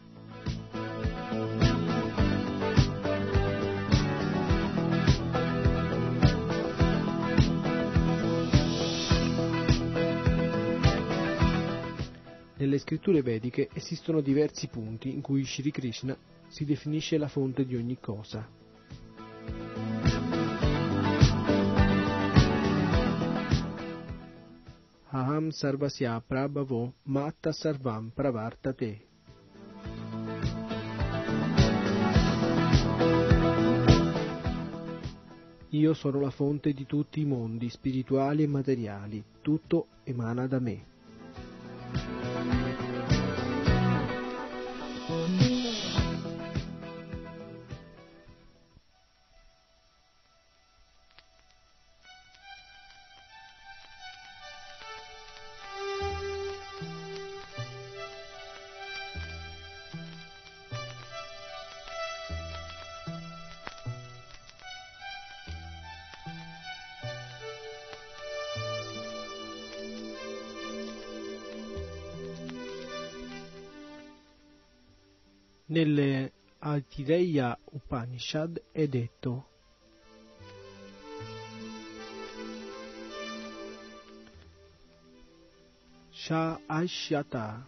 Nelle 12.59 12.79
scritture 12.79 13.23
vediche 13.23 13.71
esistono 13.73 14.21
diversi 14.21 14.69
punti 14.69 15.11
in 15.15 15.23
cui 15.23 15.47
Shri 15.47 15.71
Krishna 15.71 16.15
si 16.49 16.67
definisce 16.67 17.17
la 17.17 17.29
fonte 17.29 17.65
di 17.65 17.75
ogni 17.75 17.99
cosa. 17.99 18.60
Aham 25.13 25.51
sarvasya 25.51 26.23
prabhavo 26.23 26.93
matta 27.07 27.51
sarvam 27.51 28.13
pravartate. 28.15 28.91
Io 35.71 35.95
sono 35.95 36.21
la 36.21 36.31
fonte 36.31 36.73
di 36.73 36.87
tutti 36.87 37.21
i 37.21 37.25
mondi 37.25 37.69
spirituali 37.69 38.45
e 38.45 38.47
materiali, 38.47 39.25
tutto 39.43 39.89
emana 40.05 40.47
da 40.47 40.61
me. 40.61 40.87
Aitireya 77.01 77.57
Upanishad 77.73 78.61
è 78.73 78.87
detto 78.87 79.47
Sha'ashyata 86.11 87.67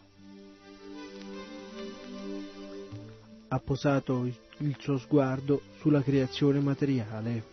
ha 3.48 3.58
posato 3.60 4.24
il 4.58 4.76
suo 4.78 4.98
sguardo 4.98 5.62
sulla 5.80 6.02
creazione 6.02 6.60
materiale. 6.60 7.44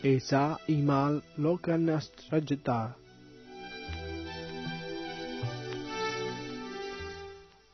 Esa 0.00 0.60
imal 0.66 1.20
lokanastrajata 1.34 2.96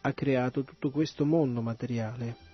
ha 0.03 0.12
creato 0.12 0.65
tutto 0.65 0.91
questo 0.91 1.25
mondo 1.25 1.61
materiale. 1.62 2.51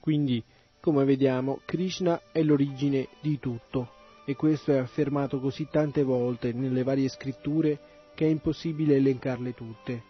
Quindi, 0.00 0.42
come 0.80 1.04
vediamo, 1.04 1.60
Krishna 1.64 2.20
è 2.30 2.40
l'origine 2.42 3.08
di 3.20 3.40
tutto 3.40 3.90
e 4.24 4.36
questo 4.36 4.72
è 4.72 4.76
affermato 4.76 5.40
così 5.40 5.66
tante 5.68 6.04
volte 6.04 6.52
nelle 6.52 6.84
varie 6.84 7.08
scritture 7.08 7.78
che 8.14 8.26
è 8.26 8.28
impossibile 8.28 8.94
elencarle 8.94 9.52
tutte. 9.52 10.02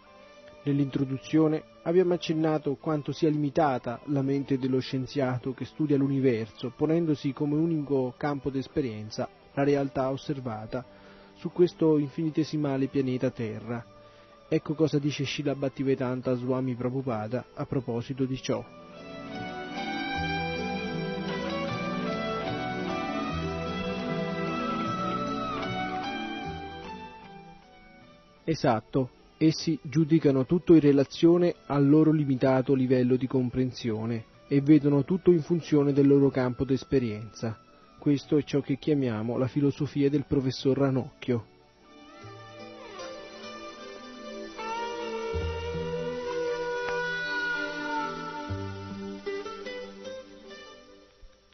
Nell'introduzione 0.63 1.63
abbiamo 1.83 2.13
accennato 2.13 2.75
quanto 2.75 3.11
sia 3.11 3.29
limitata 3.29 3.99
la 4.05 4.21
mente 4.21 4.59
dello 4.59 4.79
scienziato 4.79 5.53
che 5.53 5.65
studia 5.65 5.97
l'universo, 5.97 6.71
ponendosi 6.75 7.33
come 7.33 7.55
unico 7.55 8.13
campo 8.17 8.51
d'esperienza 8.51 9.27
la 9.57 9.63
realtà 9.63 10.11
osservata 10.11 10.85
su 11.35 11.51
questo 11.51 11.97
infinitesimale 11.97 12.87
pianeta 12.87 13.31
Terra. 13.31 13.83
Ecco 14.47 14.75
cosa 14.75 14.99
dice 14.99 15.25
Srila 15.25 15.55
Bhaktivedanta 15.55 16.35
Swami 16.35 16.75
Prabhupada 16.75 17.43
a 17.55 17.65
proposito 17.65 18.25
di 18.25 18.39
ciò. 18.39 18.63
Esatto, 28.43 29.09
essi 29.37 29.77
giudicano 29.81 30.45
tutto 30.45 30.73
in 30.73 30.79
relazione 30.79 31.55
al 31.65 31.89
loro 31.89 32.11
limitato 32.11 32.73
livello 32.75 33.15
di 33.15 33.27
comprensione 33.27 34.23
e 34.47 34.61
vedono 34.61 35.03
tutto 35.03 35.31
in 35.31 35.41
funzione 35.41 35.91
del 35.91 36.07
loro 36.07 36.29
campo 36.29 36.63
d'esperienza. 36.63 37.66
Questo 38.07 38.37
è 38.37 38.43
ciò 38.43 38.61
che 38.61 38.77
chiamiamo 38.77 39.37
la 39.37 39.47
filosofia 39.47 40.09
del 40.09 40.23
professor 40.25 40.77
Ranocchio. 40.77 41.45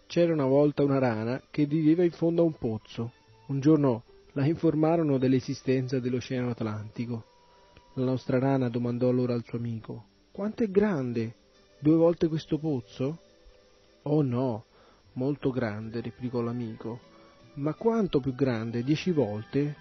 C'era 0.06 0.32
una 0.32 0.46
volta 0.46 0.84
una 0.84 1.00
rana 1.00 1.42
che 1.50 1.66
viveva 1.66 2.04
in 2.04 2.12
fondo 2.12 2.44
a 2.44 2.46
un 2.46 2.54
pozzo. 2.54 3.14
Un 3.48 3.60
giorno 3.60 4.04
la 4.34 4.46
informarono 4.46 5.18
dell'esistenza 5.18 6.00
dell'Oceano 6.00 6.52
Atlantico. 6.52 7.24
La 7.96 8.06
nostra 8.06 8.38
rana 8.38 8.70
domandò 8.70 9.10
allora 9.10 9.34
al 9.34 9.44
suo 9.44 9.58
amico. 9.58 10.06
Quanto 10.32 10.62
è 10.62 10.70
grande? 10.70 11.34
Due 11.80 11.96
volte 11.96 12.28
questo 12.28 12.60
pozzo? 12.60 13.18
Oh 14.04 14.22
no, 14.22 14.66
molto 15.14 15.52
grande, 15.52 16.02
replicò 16.02 16.42
l'amico. 16.42 17.00
Ma 17.56 17.74
quanto 17.74 18.20
più 18.20 18.34
grande? 18.34 18.84
Dieci 18.84 19.12
volte? 19.12 19.76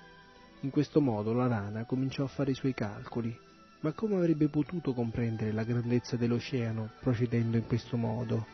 In 0.61 0.71
questo 0.71 1.01
modo 1.01 1.33
la 1.33 1.47
rana 1.47 1.85
cominciò 1.85 2.25
a 2.25 2.29
fare 2.29 2.53
i 2.53 2.55
suoi 2.55 2.75
calcoli. 2.75 3.37
Ma 3.81 3.93
come 3.93 4.17
avrebbe 4.17 4.49
potuto 4.49 4.93
comprendere 4.93 5.53
la 5.53 5.65
grandezza 5.65 6.17
dell'oceano 6.17 6.91
procedendo 7.01 7.57
in 7.57 7.67
questo 7.67 7.97
modo? 7.97 8.47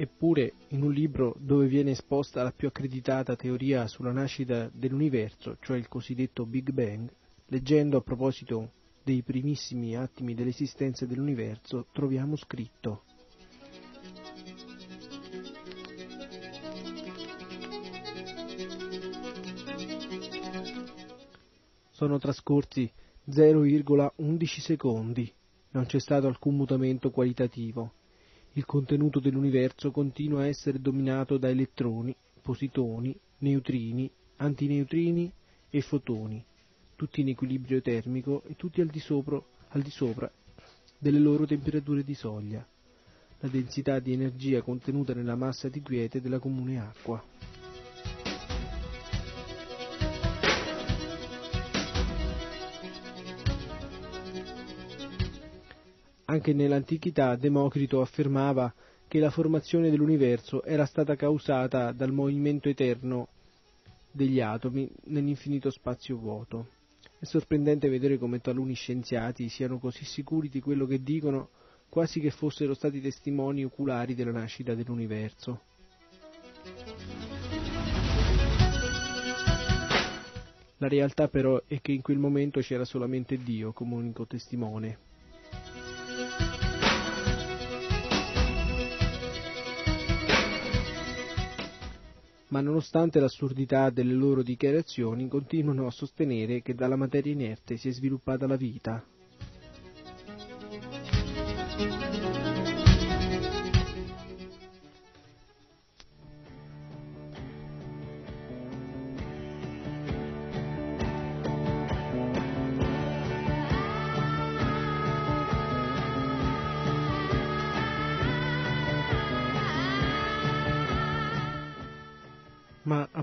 Eppure, 0.00 0.54
in 0.68 0.80
un 0.80 0.94
libro 0.94 1.36
dove 1.38 1.66
viene 1.66 1.90
esposta 1.90 2.42
la 2.42 2.52
più 2.52 2.68
accreditata 2.68 3.36
teoria 3.36 3.86
sulla 3.86 4.12
nascita 4.12 4.70
dell'universo, 4.72 5.58
cioè 5.60 5.76
il 5.76 5.88
cosiddetto 5.88 6.46
Big 6.46 6.70
Bang, 6.70 7.06
leggendo 7.48 7.98
a 7.98 8.00
proposito 8.00 8.70
dei 9.02 9.20
primissimi 9.20 9.94
attimi 9.94 10.32
dell'esistenza 10.32 11.04
dell'universo, 11.04 11.88
troviamo 11.92 12.34
scritto. 12.36 13.02
Sono 21.90 22.18
trascorsi 22.18 22.90
0,11 23.28 24.44
secondi, 24.60 25.30
non 25.72 25.84
c'è 25.84 26.00
stato 26.00 26.26
alcun 26.26 26.56
mutamento 26.56 27.10
qualitativo 27.10 27.98
il 28.54 28.64
contenuto 28.64 29.20
dell'universo 29.20 29.90
continua 29.90 30.42
a 30.42 30.46
essere 30.46 30.80
dominato 30.80 31.38
da 31.38 31.48
elettroni, 31.48 32.14
positoni, 32.42 33.16
neutrini, 33.38 34.10
antineutrini 34.36 35.30
e 35.70 35.80
fotoni, 35.82 36.44
tutti 36.96 37.20
in 37.20 37.28
equilibrio 37.28 37.80
termico 37.80 38.42
e 38.46 38.56
tutti 38.56 38.80
al 38.80 38.88
di, 38.88 38.98
sopra, 38.98 39.40
al 39.68 39.82
di 39.82 39.90
sopra 39.90 40.30
delle 40.98 41.18
loro 41.18 41.46
temperature 41.46 42.04
di 42.04 42.14
soglia, 42.14 42.66
la 43.38 43.48
densità 43.48 44.00
di 44.00 44.12
energia 44.12 44.62
contenuta 44.62 45.14
nella 45.14 45.36
massa 45.36 45.68
di 45.68 45.80
quiete 45.80 46.20
della 46.20 46.38
comune 46.38 46.78
acqua. 46.78 47.22
Anche 56.30 56.52
nell'antichità 56.52 57.34
Democrito 57.34 58.00
affermava 58.00 58.72
che 59.08 59.18
la 59.18 59.30
formazione 59.30 59.90
dell'universo 59.90 60.62
era 60.62 60.86
stata 60.86 61.16
causata 61.16 61.90
dal 61.90 62.12
movimento 62.12 62.68
eterno 62.68 63.26
degli 64.12 64.40
atomi 64.40 64.88
nell'infinito 65.06 65.72
spazio 65.72 66.16
vuoto. 66.16 66.68
È 67.18 67.24
sorprendente 67.24 67.88
vedere 67.88 68.16
come 68.16 68.40
taluni 68.40 68.74
scienziati 68.74 69.48
siano 69.48 69.80
così 69.80 70.04
sicuri 70.04 70.48
di 70.48 70.60
quello 70.60 70.86
che 70.86 71.02
dicono, 71.02 71.48
quasi 71.88 72.20
che 72.20 72.30
fossero 72.30 72.74
stati 72.74 73.00
testimoni 73.00 73.64
oculari 73.64 74.14
della 74.14 74.30
nascita 74.30 74.72
dell'universo. 74.76 75.62
La 80.76 80.86
realtà 80.86 81.26
però 81.26 81.60
è 81.66 81.80
che 81.80 81.90
in 81.90 82.02
quel 82.02 82.18
momento 82.18 82.60
c'era 82.60 82.84
solamente 82.84 83.36
Dio 83.36 83.72
come 83.72 83.96
unico 83.96 84.28
testimone. 84.28 85.08
Ma 92.50 92.60
nonostante 92.60 93.18
l'assurdità 93.20 93.90
delle 93.90 94.12
loro 94.12 94.42
dichiarazioni 94.42 95.28
continuano 95.28 95.86
a 95.86 95.90
sostenere 95.90 96.62
che 96.62 96.74
dalla 96.74 96.96
materia 96.96 97.32
inerte 97.32 97.76
si 97.76 97.88
è 97.88 97.92
sviluppata 97.92 98.46
la 98.46 98.56
vita. 98.56 99.04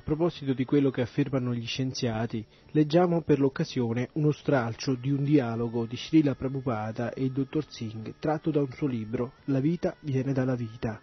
Proposito 0.07 0.53
di 0.53 0.63
quello 0.63 0.89
che 0.89 1.01
affermano 1.01 1.53
gli 1.53 1.65
scienziati, 1.65 2.45
leggiamo 2.71 3.23
per 3.23 3.39
l'occasione 3.39 4.07
uno 4.13 4.31
stralcio 4.31 4.95
di 4.95 5.11
un 5.11 5.21
dialogo 5.21 5.85
di 5.85 5.97
Srila 5.97 6.33
Prabhupada 6.33 7.11
e 7.11 7.25
il 7.25 7.33
dottor 7.33 7.69
Singh 7.69 8.13
tratto 8.17 8.49
da 8.49 8.61
un 8.61 8.71
suo 8.71 8.87
libro 8.87 9.33
La 9.47 9.59
vita 9.59 9.93
viene 9.99 10.31
dalla 10.31 10.55
vita. 10.55 11.01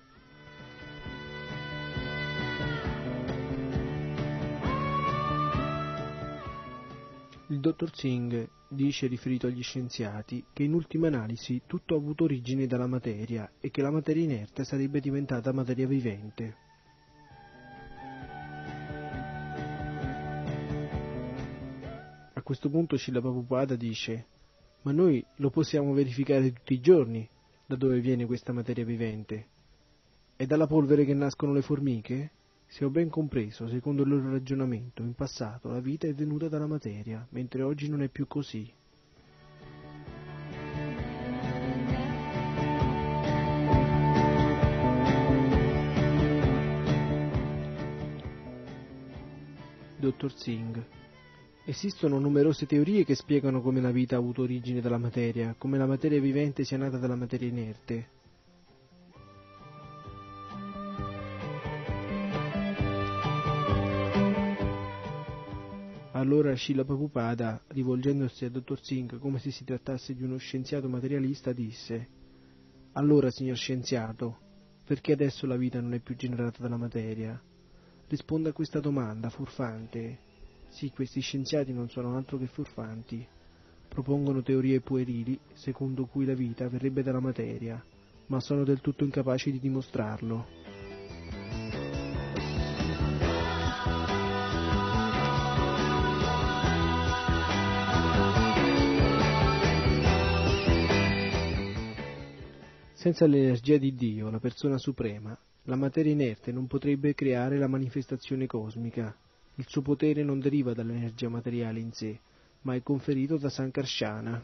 Il 7.49 7.61
dottor 7.61 7.95
Singh 7.95 8.49
dice, 8.69 9.07
riferito 9.07 9.49
agli 9.49 9.63
scienziati, 9.63 10.47
che 10.51 10.63
in 10.63 10.73
ultima 10.73 11.09
analisi 11.09 11.61
tutto 11.67 11.95
ha 11.95 11.99
avuto 11.99 12.25
origine 12.25 12.67
dalla 12.67 12.87
materia 12.87 13.53
e 13.61 13.71
che 13.71 13.83
la 13.83 13.91
materia 13.91 14.25
inerte 14.25 14.65
sarebbe 14.65 15.01
diventata 15.01 15.53
materia 15.53 15.87
vivente. 15.87 16.64
Questo 22.45 22.69
punto 22.69 22.97
Scilla 22.99 23.23
Prabhupada 23.23 23.75
dice 23.75 24.27
ma 24.83 24.93
noi 24.93 25.25
lo 25.37 25.49
possiamo 25.49 25.95
verificare 25.95 26.53
tutti 26.53 26.75
i 26.75 26.81
giorni 26.81 27.27
da 27.67 27.75
dove 27.75 28.01
viene 28.01 28.27
questa 28.27 28.53
materia 28.53 28.85
vivente. 28.85 29.47
È 30.37 30.45
dalla 30.45 30.67
polvere 30.67 31.07
che 31.07 31.15
nascono 31.15 31.55
le 31.55 31.63
formiche? 31.63 32.33
Se 32.67 32.85
ho 32.85 32.91
ben 32.91 33.09
compreso, 33.09 33.67
secondo 33.67 34.03
il 34.03 34.11
loro 34.11 34.31
ragionamento, 34.31 35.01
in 35.01 35.15
passato 35.15 35.71
la 35.71 35.81
vita 35.81 36.07
è 36.07 36.13
venuta 36.13 36.49
dalla 36.49 36.67
materia, 36.67 37.27
mentre 37.31 37.63
oggi 37.63 37.89
non 37.89 38.03
è 38.03 38.09
più 38.09 38.27
così. 38.27 38.71
Dottor 49.97 50.33
Singh 50.35 51.04
Esistono 51.67 52.19
numerose 52.19 52.67
teorie 52.67 53.05
che 53.05 53.15
spiegano 53.15 53.63
come 53.63 53.81
la 53.81 53.91
vita 53.91 54.17
ha 54.17 54.19
avuto 54.19 54.43
origine 54.43 54.83
dalla 54.83 54.99
materia, 54.99 55.55
come 55.57 55.79
la 55.79 55.87
materia 55.87 56.21
vivente 56.21 56.63
sia 56.63 56.77
nata 56.77 56.99
dalla 56.99 57.17
materia 57.17 57.49
inerte. 57.49 58.09
Allora 66.13 66.55
Srila 66.55 66.85
Prabhupada, 66.85 67.63
rivolgendosi 67.69 68.45
al 68.45 68.51
dottor 68.51 68.83
Singh 68.83 69.19
come 69.19 69.39
se 69.39 69.51
si 69.51 69.65
trattasse 69.65 70.15
di 70.15 70.23
uno 70.23 70.37
scienziato 70.37 70.87
materialista, 70.91 71.55
disse 71.55 72.09
Allora, 72.93 73.31
signor 73.31 73.57
scienziato, 73.57 74.39
perché 74.85 75.13
adesso 75.13 75.47
la 75.47 75.57
vita 75.57 75.81
non 75.81 75.95
è 75.95 76.01
più 76.01 76.15
generata 76.15 76.63
dalla 76.63 76.77
materia? 76.77 77.41
Risponda 78.07 78.51
a 78.51 78.53
questa 78.53 78.81
domanda, 78.81 79.31
furfante, 79.31 80.24
sì, 80.75 80.91
questi 80.91 81.21
scienziati 81.21 81.73
non 81.73 81.89
sono 81.89 82.17
altro 82.17 82.37
che 82.37 82.49
furfanti. 82.49 83.25
Propongono 83.87 84.43
teorie 84.43 84.81
puerili, 84.81 85.39
secondo 85.53 86.07
cui 86.07 86.25
la 86.25 86.35
vita 86.35 86.69
verrebbe 86.69 87.05
dalla 87.05 87.21
materia, 87.21 87.81
ma 88.27 88.41
sono 88.41 88.65
del 88.65 88.81
tutto 88.81 89.05
incapaci 89.05 89.53
di 89.53 89.61
dimostrarlo. 89.61 90.47
Senza 102.95 103.27
l'energia 103.27 103.77
di 103.77 103.95
Dio, 103.95 104.29
la 104.29 104.41
persona 104.41 104.77
suprema, 104.77 105.39
la 105.65 105.77
materia 105.77 106.11
inerte 106.11 106.51
non 106.51 106.67
potrebbe 106.67 107.15
creare 107.15 107.59
la 107.59 107.69
manifestazione 107.69 108.47
cosmica, 108.47 109.15
il 109.57 109.67
suo 109.69 109.83
potere 109.83 110.23
non 110.25 110.41
deriva 110.41 110.73
dall'energia 110.73 111.29
materiale 111.29 111.79
in 111.79 111.93
sé, 111.93 112.19
ma 112.63 112.75
è 112.75 112.83
conferito 112.83 113.37
da 113.37 113.49
Sankarsana. 113.49 114.43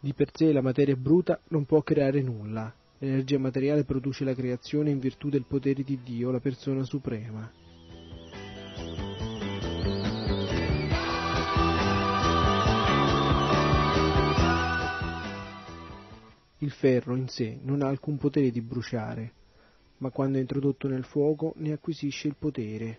Di 0.00 0.12
per 0.14 0.30
sé 0.34 0.52
la 0.52 0.60
materia 0.60 0.96
bruta 0.96 1.40
non 1.48 1.64
può 1.64 1.80
creare 1.82 2.20
nulla. 2.20 2.74
L'energia 2.98 3.38
materiale 3.38 3.84
produce 3.84 4.24
la 4.24 4.34
creazione 4.34 4.90
in 4.90 4.98
virtù 4.98 5.28
del 5.28 5.44
potere 5.46 5.82
di 5.82 6.00
Dio, 6.02 6.30
la 6.30 6.40
persona 6.40 6.82
suprema. 6.82 7.50
Il 16.62 16.70
ferro 16.70 17.16
in 17.16 17.26
sé 17.26 17.58
non 17.62 17.82
ha 17.82 17.88
alcun 17.88 18.18
potere 18.18 18.52
di 18.52 18.60
bruciare, 18.60 19.32
ma 19.98 20.10
quando 20.10 20.38
è 20.38 20.40
introdotto 20.40 20.86
nel 20.86 21.02
fuoco 21.02 21.54
ne 21.56 21.72
acquisisce 21.72 22.28
il 22.28 22.36
potere. 22.38 22.98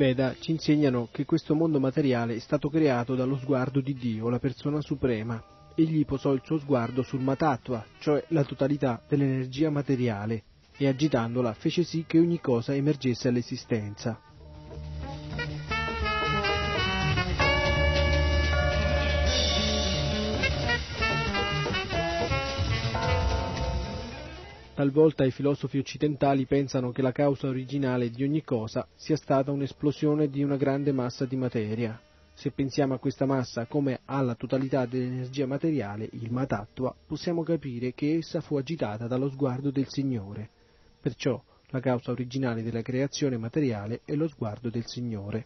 Veda 0.00 0.34
ci 0.40 0.52
insegnano 0.52 1.08
che 1.12 1.26
questo 1.26 1.54
mondo 1.54 1.78
materiale 1.78 2.34
è 2.34 2.38
stato 2.38 2.70
creato 2.70 3.14
dallo 3.14 3.36
sguardo 3.36 3.82
di 3.82 3.92
Dio, 3.92 4.30
la 4.30 4.38
persona 4.38 4.80
suprema. 4.80 5.44
Egli 5.74 6.06
posò 6.06 6.32
il 6.32 6.40
suo 6.42 6.58
sguardo 6.58 7.02
sul 7.02 7.20
Matattva, 7.20 7.84
cioè 7.98 8.24
la 8.28 8.42
totalità 8.42 9.02
dell'energia 9.06 9.68
materiale, 9.68 10.44
e 10.78 10.88
agitandola 10.88 11.52
fece 11.52 11.82
sì 11.82 12.04
che 12.06 12.18
ogni 12.18 12.40
cosa 12.40 12.74
emergesse 12.74 13.28
all'esistenza. 13.28 14.18
Talvolta 24.80 25.26
i 25.26 25.30
filosofi 25.30 25.76
occidentali 25.76 26.46
pensano 26.46 26.90
che 26.90 27.02
la 27.02 27.12
causa 27.12 27.48
originale 27.48 28.08
di 28.08 28.24
ogni 28.24 28.42
cosa 28.42 28.88
sia 28.94 29.14
stata 29.14 29.50
un'esplosione 29.50 30.30
di 30.30 30.42
una 30.42 30.56
grande 30.56 30.90
massa 30.90 31.26
di 31.26 31.36
materia. 31.36 32.00
Se 32.32 32.50
pensiamo 32.50 32.94
a 32.94 32.98
questa 32.98 33.26
massa 33.26 33.66
come 33.66 34.00
alla 34.06 34.34
totalità 34.36 34.86
dell'energia 34.86 35.46
materiale, 35.46 36.08
il 36.12 36.32
Matattva, 36.32 36.96
possiamo 37.06 37.42
capire 37.42 37.92
che 37.92 38.16
essa 38.16 38.40
fu 38.40 38.56
agitata 38.56 39.06
dallo 39.06 39.28
sguardo 39.28 39.70
del 39.70 39.86
Signore. 39.86 40.48
Perciò 40.98 41.38
la 41.66 41.80
causa 41.80 42.10
originale 42.10 42.62
della 42.62 42.80
creazione 42.80 43.36
materiale 43.36 44.00
è 44.06 44.14
lo 44.14 44.28
sguardo 44.28 44.70
del 44.70 44.86
Signore. 44.86 45.44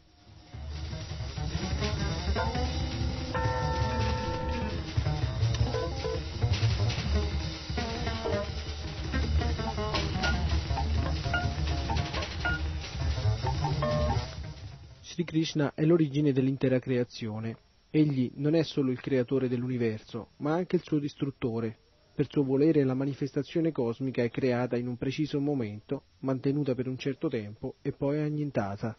Sri 15.14 15.22
Krishna 15.22 15.74
è 15.74 15.84
l'origine 15.84 16.32
dell'intera 16.32 16.80
creazione. 16.80 17.56
Egli 17.88 18.32
non 18.34 18.56
è 18.56 18.64
solo 18.64 18.90
il 18.90 19.00
creatore 19.00 19.46
dell'universo, 19.46 20.30
ma 20.38 20.54
anche 20.54 20.74
il 20.74 20.82
suo 20.82 20.98
distruttore. 20.98 21.76
Per 22.12 22.28
suo 22.28 22.42
volere 22.42 22.82
la 22.82 22.94
manifestazione 22.94 23.70
cosmica 23.70 24.24
è 24.24 24.30
creata 24.30 24.76
in 24.76 24.88
un 24.88 24.96
preciso 24.96 25.38
momento, 25.38 26.02
mantenuta 26.22 26.74
per 26.74 26.88
un 26.88 26.98
certo 26.98 27.28
tempo 27.28 27.76
e 27.80 27.92
poi 27.92 28.22
annientata. 28.22 28.96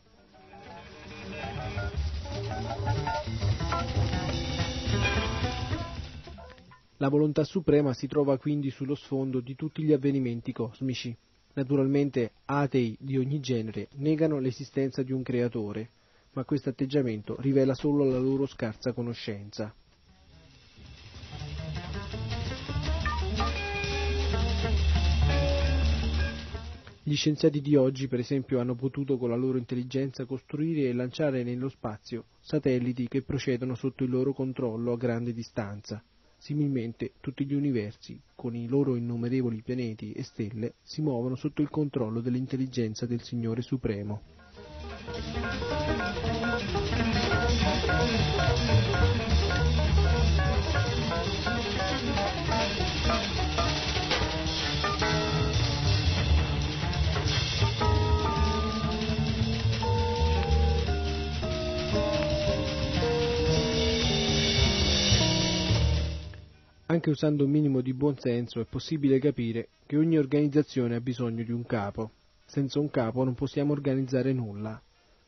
La 6.95 7.09
volontà 7.09 7.43
suprema 7.43 7.91
si 7.91 8.07
trova 8.07 8.37
quindi 8.37 8.69
sullo 8.69 8.95
sfondo 8.95 9.41
di 9.41 9.53
tutti 9.55 9.83
gli 9.83 9.91
avvenimenti 9.91 10.53
cosmici. 10.53 11.13
Naturalmente 11.55 12.31
atei 12.45 12.95
di 13.01 13.17
ogni 13.17 13.41
genere 13.41 13.89
negano 13.95 14.39
l'esistenza 14.39 15.03
di 15.03 15.11
un 15.11 15.21
creatore, 15.21 15.89
ma 16.35 16.43
questo 16.43 16.69
atteggiamento 16.69 17.35
rivela 17.39 17.73
solo 17.73 18.03
la 18.03 18.19
loro 18.19 18.45
scarsa 18.45 18.93
conoscenza. 18.93 19.73
Gli 27.07 27.15
scienziati 27.15 27.61
di 27.61 27.75
oggi, 27.75 28.07
per 28.07 28.19
esempio, 28.19 28.59
hanno 28.59 28.73
potuto 28.73 29.17
con 29.17 29.29
la 29.29 29.35
loro 29.35 29.59
intelligenza 29.59 30.25
costruire 30.25 30.89
e 30.89 30.93
lanciare 30.93 31.43
nello 31.43 31.69
spazio 31.69 32.25
satelliti 32.39 33.07
che 33.07 33.21
procedono 33.21 33.75
sotto 33.75 34.03
il 34.03 34.09
loro 34.09 34.33
controllo 34.33 34.91
a 34.91 34.97
grande 34.97 35.31
distanza. 35.31 36.03
Similmente, 36.35 37.13
tutti 37.21 37.45
gli 37.45 37.53
universi, 37.53 38.19
con 38.35 38.55
i 38.55 38.67
loro 38.67 38.95
innumerevoli 38.95 39.61
pianeti 39.61 40.11
e 40.13 40.23
stelle, 40.23 40.73
si 40.81 41.01
muovono 41.01 41.35
sotto 41.35 41.61
il 41.61 41.69
controllo 41.69 42.21
dell'intelligenza 42.21 43.05
del 43.05 43.21
Signore 43.21 43.61
Supremo. 43.61 44.21
Anche 66.95 67.09
usando 67.09 67.43
un 67.43 67.51
minimo 67.51 67.81
di 67.81 67.93
buonsenso 67.93 68.61
è 68.61 68.65
possibile 68.65 69.19
capire 69.19 69.67
che 69.85 69.97
ogni 69.97 70.17
organizzazione 70.17 70.95
ha 70.95 71.01
bisogno 71.01 71.43
di 71.43 71.51
un 71.51 71.65
capo. 71.65 72.11
Senza 72.45 72.79
un 72.79 72.89
capo 72.89 73.25
non 73.25 73.33
possiamo 73.33 73.73
organizzare 73.73 74.31
nulla. 74.31 74.81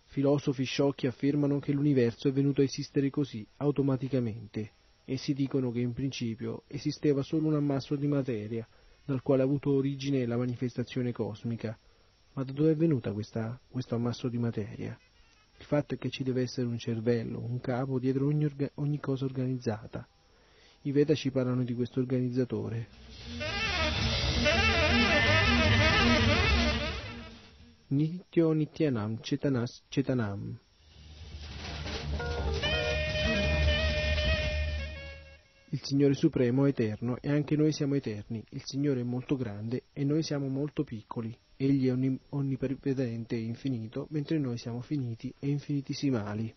Filosofi 0.05 0.63
sciocchi 0.63 1.07
affermano 1.07 1.59
che 1.59 1.73
l'universo 1.73 2.29
è 2.29 2.31
venuto 2.31 2.61
a 2.61 2.63
esistere 2.63 3.09
così, 3.09 3.45
automaticamente. 3.57 4.71
Essi 5.03 5.33
dicono 5.33 5.69
che 5.69 5.81
in 5.81 5.91
principio 5.91 6.63
esisteva 6.67 7.21
solo 7.21 7.47
un 7.47 7.55
ammasso 7.55 7.97
di 7.97 8.07
materia, 8.07 8.65
dal 9.03 9.21
quale 9.21 9.41
ha 9.41 9.45
avuto 9.45 9.73
origine 9.73 10.25
la 10.25 10.37
manifestazione 10.37 11.11
cosmica. 11.11 11.77
Ma 12.35 12.43
da 12.45 12.53
dove 12.53 12.71
è 12.71 12.75
venuta 12.77 13.11
questa, 13.11 13.59
questo 13.67 13.93
ammasso 13.93 14.29
di 14.29 14.37
materia? 14.37 14.97
Il 15.57 15.65
fatto 15.65 15.95
è 15.95 15.97
che 15.97 16.09
ci 16.11 16.23
deve 16.23 16.43
essere 16.43 16.65
un 16.65 16.77
cervello, 16.77 17.43
un 17.43 17.59
capo 17.59 17.99
dietro 17.99 18.27
ogni, 18.27 18.45
orga- 18.45 18.71
ogni 18.75 19.01
cosa 19.01 19.25
organizzata. 19.25 20.07
I 20.81 20.91
Veda 20.91 21.13
ci 21.15 21.31
parlano 21.31 21.63
di 21.63 21.73
questo 21.73 21.99
organizzatore. 21.99 22.87
Nityo 27.87 28.51
Nityanam 28.51 29.19
Chetanas 29.19 29.83
Chetanam. 29.89 30.59
Il 35.69 35.81
Signore 35.83 36.13
Supremo 36.13 36.65
è 36.65 36.69
eterno 36.69 37.17
e 37.19 37.29
anche 37.29 37.57
noi 37.57 37.73
siamo 37.73 37.95
eterni. 37.95 38.43
Il 38.51 38.61
Signore 38.63 39.01
è 39.01 39.03
molto 39.03 39.35
grande 39.35 39.83
e 39.91 40.05
noi 40.05 40.23
siamo 40.23 40.47
molto 40.47 40.83
piccoli. 40.83 41.37
Egli 41.57 41.87
è 41.87 42.17
onniprevedente 42.29 43.35
e 43.35 43.41
infinito, 43.41 44.07
mentre 44.11 44.37
noi 44.37 44.57
siamo 44.57 44.79
finiti 44.79 45.33
e 45.39 45.49
infinitesimali. 45.49 46.53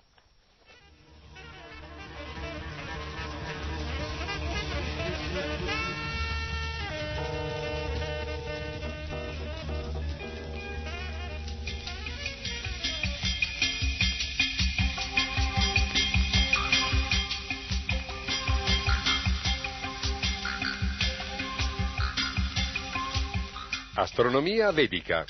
Astronomia 24.01 24.73
vedica. 24.73 25.27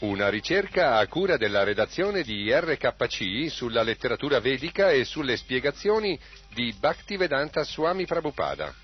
Una 0.00 0.30
ricerca 0.30 0.96
a 0.96 1.06
cura 1.06 1.36
della 1.36 1.62
redazione 1.62 2.22
di 2.22 2.50
RKC 2.50 3.50
sulla 3.50 3.82
letteratura 3.82 4.40
vedica 4.40 4.90
e 4.90 5.04
sulle 5.04 5.36
spiegazioni 5.36 6.18
di 6.54 6.74
Bhaktivedanta 6.78 7.64
Swami 7.64 8.06
Prabhupada. 8.06 8.83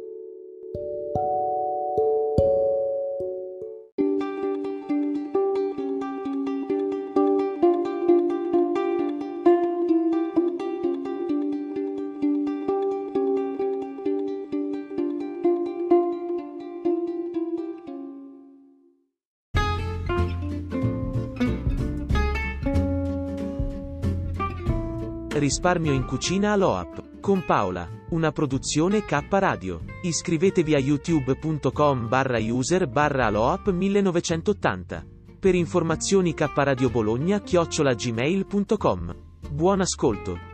Risparmio 25.51 25.91
in 25.91 26.05
cucina 26.05 26.53
all'OAP. 26.53 27.19
Con 27.19 27.43
Paola. 27.43 27.85
Una 28.11 28.31
produzione 28.31 29.03
K 29.03 29.25
Radio. 29.31 29.81
Iscrivetevi 30.01 30.75
a 30.75 30.79
youtube.com 30.79 32.07
barra 32.07 32.39
user 32.39 32.87
barra 32.87 33.25
aloap 33.25 33.69
1980. 33.69 35.05
Per 35.37 35.53
informazioni 35.53 36.33
K 36.33 36.49
Radio 36.55 36.89
Bologna 36.89 37.41
chiocciola 37.41 37.93
gmail.com. 37.93 39.15
Buon 39.51 39.81
ascolto. 39.81 40.50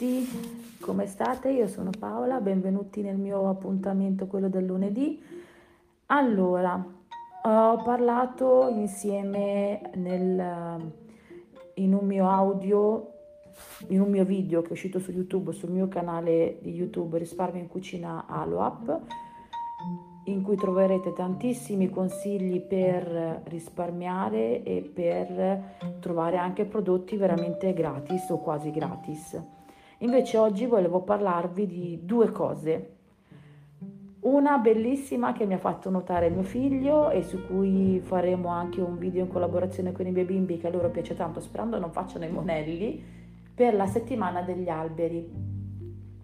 Tutti, 0.00 0.26
come 0.80 1.06
state? 1.06 1.50
Io 1.50 1.66
sono 1.66 1.90
Paola, 1.96 2.40
benvenuti 2.40 3.02
nel 3.02 3.18
mio 3.18 3.50
appuntamento, 3.50 4.26
quello 4.26 4.48
del 4.48 4.64
lunedì. 4.64 5.22
Allora, 6.06 6.82
ho 7.42 7.82
parlato 7.82 8.68
insieme 8.70 9.90
nel, 9.96 10.92
in 11.74 11.92
un 11.92 12.06
mio 12.06 12.30
audio, 12.30 13.12
in 13.88 14.00
un 14.00 14.08
mio 14.08 14.24
video 14.24 14.62
che 14.62 14.70
è 14.70 14.72
uscito 14.72 15.00
su 15.00 15.10
YouTube, 15.10 15.52
sul 15.52 15.70
mio 15.70 15.88
canale 15.88 16.56
di 16.62 16.72
YouTube 16.72 17.18
Risparmio 17.18 17.60
in 17.60 17.68
Cucina 17.68 18.24
Aloap, 18.26 19.00
in 20.24 20.42
cui 20.42 20.56
troverete 20.56 21.12
tantissimi 21.12 21.90
consigli 21.90 22.62
per 22.62 23.42
risparmiare 23.48 24.62
e 24.62 24.80
per 24.80 25.98
trovare 26.00 26.38
anche 26.38 26.64
prodotti 26.64 27.16
veramente 27.16 27.74
gratis 27.74 28.30
o 28.30 28.38
quasi 28.38 28.70
gratis. 28.70 29.58
Invece 30.02 30.38
oggi 30.38 30.64
volevo 30.64 31.02
parlarvi 31.02 31.66
di 31.66 32.00
due 32.02 32.32
cose. 32.32 32.96
Una 34.20 34.56
bellissima 34.58 35.32
che 35.32 35.44
mi 35.44 35.54
ha 35.54 35.58
fatto 35.58 35.90
notare 35.90 36.30
mio 36.30 36.42
figlio 36.42 37.10
e 37.10 37.22
su 37.22 37.46
cui 37.46 38.00
faremo 38.02 38.48
anche 38.48 38.80
un 38.80 38.96
video 38.96 39.24
in 39.24 39.30
collaborazione 39.30 39.92
con 39.92 40.06
i 40.06 40.10
miei 40.10 40.24
bimbi 40.24 40.56
che 40.56 40.68
a 40.68 40.70
loro 40.70 40.88
piace 40.90 41.14
tanto, 41.14 41.40
sperando 41.40 41.78
non 41.78 41.92
facciano 41.92 42.24
i 42.24 42.30
monelli, 42.30 43.02
per 43.54 43.74
la 43.74 43.86
settimana 43.86 44.40
degli 44.40 44.68
alberi 44.68 45.58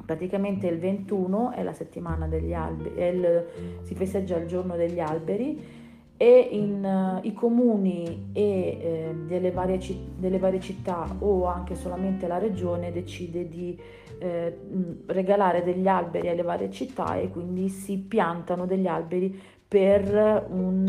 praticamente 0.07 0.68
il 0.68 0.79
21 0.79 1.51
è 1.51 1.62
la 1.62 1.72
settimana 1.72 2.29
degli 2.29 2.55
alberi, 2.55 3.03
il, 3.03 3.47
si 3.83 3.95
festeggia 3.95 4.39
il 4.39 4.47
giorno 4.47 4.77
degli 4.77 5.01
alberi 5.01 5.76
e 6.18 6.48
in, 6.52 6.82
uh, 6.82 7.26
i 7.26 7.34
comuni 7.34 8.30
e 8.32 8.42
eh, 8.42 9.14
delle, 9.26 9.50
varie, 9.50 9.78
delle, 10.16 10.38
varie, 10.38 10.60
città 10.60 11.14
o 11.18 11.44
anche 11.44 11.74
solamente 11.74 12.26
la 12.26 12.38
regione 12.38 12.90
decide 12.90 13.46
di 13.48 13.78
eh, 14.18 14.58
regalare 15.06 15.62
degli 15.62 15.86
alberi 15.86 16.28
alle 16.28 16.42
varie 16.42 16.70
città 16.70 17.16
e 17.16 17.28
quindi 17.30 17.68
si 17.68 17.98
piantano 17.98 18.64
degli 18.64 18.86
alberi 18.86 19.38
per 19.68 20.46
un 20.48 20.86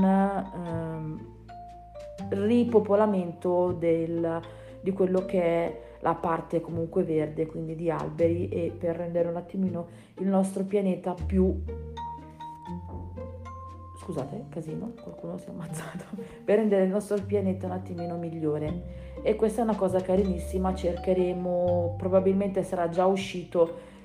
eh, 2.30 2.36
ripopolamento 2.36 3.74
del, 3.74 4.40
di 4.80 4.92
quello 4.92 5.26
che 5.26 5.42
è 5.42 5.82
la 6.02 6.14
parte 6.14 6.62
comunque 6.62 7.04
verde, 7.04 7.48
quindi 7.48 7.76
di 7.76 7.90
alberi 7.90 8.48
e 8.48 8.72
per 8.78 8.96
rendere 8.96 9.28
un 9.28 9.36
attimino 9.36 9.88
il 10.20 10.28
nostro 10.28 10.64
pianeta 10.64 11.14
più 11.14 11.64
scusate, 14.08 14.46
casino, 14.48 14.94
qualcuno 15.02 15.38
si 15.38 15.48
è 15.48 15.50
ammazzato, 15.50 16.06
per 16.46 16.60
rendere 16.60 16.86
il 16.86 16.90
nostro 16.90 17.18
pianeta 17.26 17.66
un 17.66 17.74
attimino 17.74 18.16
migliore. 18.16 19.06
E 19.22 19.36
questa 19.36 19.60
è 19.60 19.64
una 19.66 19.76
cosa 19.76 20.00
carinissima, 20.00 20.74
cercheremo, 20.74 21.96
probabilmente 21.98 22.64
sarà 22.64 22.88
già 22.88 23.06
uscito 23.06 23.96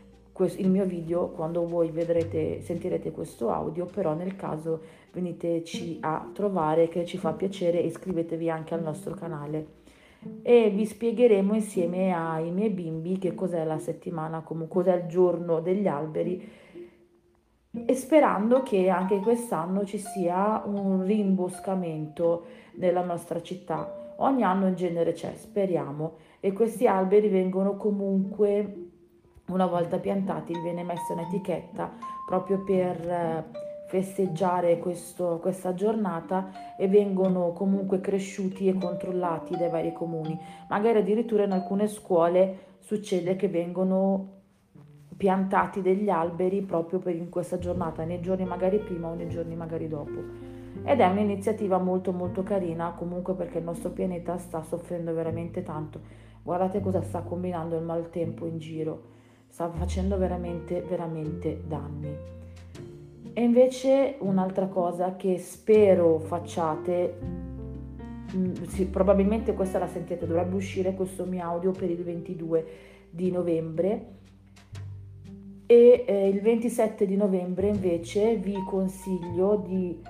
il 0.57 0.69
mio 0.69 0.85
video 0.85 1.29
quando 1.29 1.69
voi 1.69 1.91
vedrete, 1.91 2.63
sentirete 2.63 3.13
questo 3.13 3.51
audio, 3.51 3.85
però 3.85 4.13
nel 4.15 4.35
caso 4.35 4.81
veniteci 5.13 5.99
a 6.01 6.29
trovare 6.35 6.89
che 6.89 7.05
ci 7.05 7.17
fa 7.17 7.33
piacere 7.33 7.79
iscrivetevi 7.79 8.51
anche 8.51 8.75
al 8.75 8.83
nostro 8.83 9.15
canale 9.15 9.81
e 10.43 10.71
vi 10.71 10.85
spiegheremo 10.85 11.55
insieme 11.55 12.13
ai 12.13 12.51
miei 12.51 12.71
bimbi 12.71 13.19
che 13.19 13.35
cos'è 13.35 13.65
la 13.65 13.79
settimana, 13.79 14.41
comunque 14.41 14.83
cos'è 14.83 14.97
il 14.97 15.07
giorno 15.07 15.61
degli 15.61 15.87
alberi 15.87 16.61
e 17.87 17.95
sperando 17.95 18.63
che 18.63 18.91
anche 18.91 19.19
quest'anno 19.21 19.85
ci 19.85 19.99
sia 19.99 20.63
un 20.65 21.05
rimboscamento 21.05 22.45
nella 22.75 23.03
nostra 23.03 23.41
città. 23.41 24.15
Ogni 24.17 24.43
anno 24.43 24.67
in 24.67 24.75
genere 24.75 25.13
c'è, 25.13 25.35
speriamo, 25.35 26.17
e 26.41 26.53
questi 26.53 26.87
alberi 26.87 27.29
vengono 27.29 27.77
comunque 27.77 28.91
una 29.47 29.67
volta 29.67 29.99
piantati, 29.99 30.53
viene 30.61 30.83
messa 30.83 31.13
un'etichetta 31.13 31.91
proprio 32.27 32.63
per 32.63 33.09
eh, 33.09 33.45
festeggiare 33.89 34.79
questo, 34.79 35.39
questa 35.41 35.75
giornata 35.75 36.77
e 36.77 36.89
vengono 36.89 37.53
comunque 37.53 38.01
cresciuti 38.01 38.69
e 38.69 38.79
controllati 38.79 39.57
dai 39.57 39.71
vari 39.71 39.93
comuni. 39.93 40.39
Magari 40.69 40.99
addirittura 40.99 41.45
in 41.45 41.53
alcune 41.53 41.89
scuole 41.89 42.77
succede 42.79 43.37
che 43.37 43.49
vengono 43.49 44.42
piantati 45.23 45.83
degli 45.83 46.09
alberi 46.09 46.63
proprio 46.63 46.99
per 46.99 47.15
in 47.15 47.29
questa 47.29 47.57
giornata, 47.57 48.03
nei 48.03 48.21
giorni 48.21 48.45
magari 48.45 48.79
prima 48.79 49.07
o 49.07 49.15
nei 49.15 49.29
giorni 49.29 49.55
magari 49.55 49.87
dopo. 49.87 50.21
Ed 50.83 50.99
è 50.99 51.07
un'iniziativa 51.07 51.79
molto 51.79 52.11
molto 52.11 52.43
carina 52.43 52.91
comunque 52.91 53.35
perché 53.35 53.59
il 53.59 53.65
nostro 53.65 53.91
pianeta 53.91 54.37
sta 54.39 54.65
soffrendo 54.65 55.15
veramente 55.15 55.63
tanto. 55.63 56.01
Guardate 56.43 56.81
cosa 56.81 57.03
sta 57.03 57.21
combinando 57.21 57.77
il 57.77 57.85
maltempo 57.85 58.47
in 58.47 58.59
giro, 58.59 59.03
sta 59.47 59.71
facendo 59.71 60.19
veramente 60.19 60.81
veramente 60.81 61.63
danni. 61.69 62.17
E 63.33 63.43
invece 63.45 64.17
un'altra 64.19 64.67
cosa 64.67 65.15
che 65.15 65.39
spero 65.39 66.19
facciate, 66.19 67.15
mm, 68.35 68.53
sì, 68.65 68.87
probabilmente 68.87 69.55
questa 69.55 69.79
la 69.79 69.87
sentite, 69.87 70.27
dovrebbe 70.27 70.57
uscire 70.57 70.95
questo 70.95 71.25
mio 71.27 71.45
audio 71.45 71.71
per 71.71 71.89
il 71.91 72.03
22 72.03 72.67
di 73.09 73.31
novembre 73.31 74.19
e 75.73 76.05
eh, 76.07 76.29
il 76.29 76.43
27 76.43 77.07
di 77.07 77.17
novembre 77.17 77.69
invece 77.69 78.37
vi 78.37 78.63
consiglio 78.63 79.57
di 79.57 80.03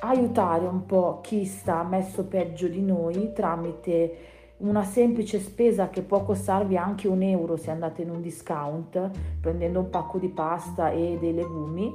aiutare 0.00 0.64
un 0.64 0.86
po' 0.86 1.20
chi 1.20 1.44
sta 1.44 1.82
messo 1.82 2.24
peggio 2.24 2.66
di 2.66 2.80
noi 2.80 3.32
tramite 3.34 4.16
una 4.58 4.84
semplice 4.84 5.38
spesa 5.38 5.90
che 5.90 6.00
può 6.00 6.22
costarvi 6.22 6.78
anche 6.78 7.08
un 7.08 7.20
euro 7.20 7.56
se 7.56 7.70
andate 7.70 8.00
in 8.00 8.08
un 8.08 8.22
discount 8.22 9.10
prendendo 9.38 9.80
un 9.80 9.90
pacco 9.90 10.16
di 10.16 10.28
pasta 10.28 10.90
e 10.90 11.18
dei 11.20 11.34
legumi 11.34 11.92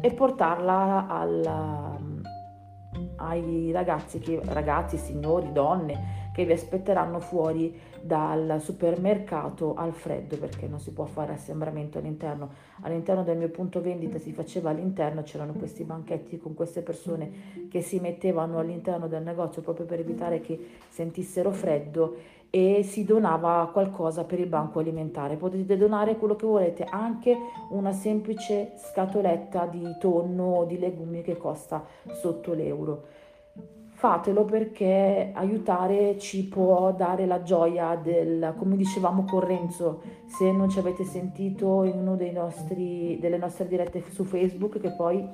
e 0.00 0.12
portarla 0.12 1.08
al, 1.08 1.98
ai 3.16 3.72
ragazzi, 3.72 4.20
che, 4.20 4.40
ragazzi, 4.44 4.96
signori, 4.96 5.52
donne 5.52 6.30
che 6.32 6.44
vi 6.44 6.52
aspetteranno 6.52 7.20
fuori 7.20 7.78
dal 8.02 8.60
supermercato 8.60 9.74
al 9.74 9.92
freddo 9.92 10.36
perché 10.36 10.66
non 10.66 10.80
si 10.80 10.92
può 10.92 11.04
fare 11.04 11.34
assembramento 11.34 11.98
all'interno. 11.98 12.50
All'interno 12.82 13.22
del 13.22 13.38
mio 13.38 13.48
punto 13.48 13.80
vendita 13.80 14.18
si 14.18 14.32
faceva 14.32 14.70
all'interno, 14.70 15.22
c'erano 15.22 15.52
questi 15.52 15.84
banchetti 15.84 16.38
con 16.38 16.54
queste 16.54 16.82
persone 16.82 17.68
che 17.70 17.80
si 17.80 18.00
mettevano 18.00 18.58
all'interno 18.58 19.06
del 19.06 19.22
negozio 19.22 19.62
proprio 19.62 19.86
per 19.86 20.00
evitare 20.00 20.40
che 20.40 20.58
sentissero 20.88 21.52
freddo 21.52 22.40
e 22.50 22.82
si 22.82 23.04
donava 23.04 23.70
qualcosa 23.72 24.24
per 24.24 24.38
il 24.38 24.46
banco 24.46 24.80
alimentare. 24.80 25.36
Potete 25.36 25.76
donare 25.76 26.16
quello 26.16 26.36
che 26.36 26.44
volete, 26.44 26.84
anche 26.84 27.34
una 27.70 27.92
semplice 27.92 28.72
scatoletta 28.76 29.64
di 29.66 29.96
tonno 29.98 30.56
o 30.56 30.64
di 30.64 30.78
legumi 30.78 31.22
che 31.22 31.36
costa 31.36 31.82
sotto 32.10 32.52
l'euro. 32.52 33.04
Fatelo 34.02 34.44
perché 34.44 35.30
aiutare 35.32 36.18
ci 36.18 36.48
può 36.48 36.92
dare 36.92 37.24
la 37.24 37.44
gioia 37.44 37.94
del, 37.94 38.52
come 38.58 38.74
dicevamo 38.74 39.22
con 39.22 39.38
Renzo, 39.38 40.02
se 40.26 40.50
non 40.50 40.68
ci 40.68 40.80
avete 40.80 41.04
sentito 41.04 41.84
in 41.84 42.08
una 42.08 42.16
delle 42.16 43.38
nostre 43.38 43.68
dirette 43.68 44.02
su 44.10 44.24
Facebook 44.24 44.80
che 44.80 44.90
poi 44.90 45.24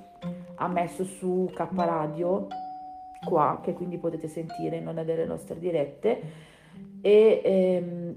ha 0.57 0.69
messo 0.69 1.05
su 1.05 1.51
K 1.51 1.67
Radio 1.77 2.49
qua, 3.27 3.61
che 3.63 3.73
quindi 3.73 3.97
potete 3.97 4.29
sentire 4.29 4.77
in 4.77 4.87
una 4.87 5.03
delle 5.03 5.25
nostre 5.25 5.59
dirette. 5.59 6.21
E 7.01 7.41
ehm, 7.43 8.17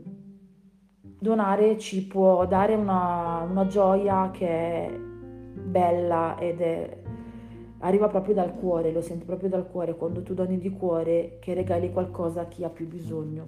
donare 1.18 1.78
ci 1.78 2.06
può 2.06 2.46
dare 2.46 2.76
una, 2.76 3.48
una 3.50 3.68
gioia 3.68 4.30
che 4.34 4.48
è 4.50 4.92
bella 4.92 6.38
ed 6.38 6.60
è 6.60 7.01
arriva 7.82 8.08
proprio 8.08 8.34
dal 8.34 8.56
cuore, 8.56 8.92
lo 8.92 9.02
senti 9.02 9.26
proprio 9.26 9.50
dal 9.50 9.70
cuore 9.70 9.96
quando 9.96 10.24
tu 10.24 10.34
doni 10.34 10.58
di 10.58 10.72
cuore 10.72 11.38
che 11.40 11.54
regali 11.54 11.92
qualcosa 11.92 12.42
a 12.42 12.46
chi 12.46 12.64
ha 12.64 12.70
più 12.70 12.88
bisogno. 12.88 13.48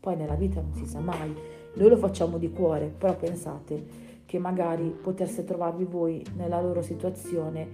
Poi 0.00 0.16
nella 0.16 0.34
vita 0.34 0.60
non 0.60 0.74
si 0.74 0.86
sa 0.86 1.00
mai, 1.00 1.34
noi 1.74 1.88
lo 1.88 1.96
facciamo 1.96 2.38
di 2.38 2.50
cuore, 2.50 2.86
però 2.86 3.16
pensate 3.16 4.10
che 4.26 4.38
magari 4.38 4.88
potesse 4.88 5.44
trovarvi 5.44 5.84
voi 5.84 6.24
nella 6.36 6.60
loro 6.60 6.82
situazione 6.82 7.68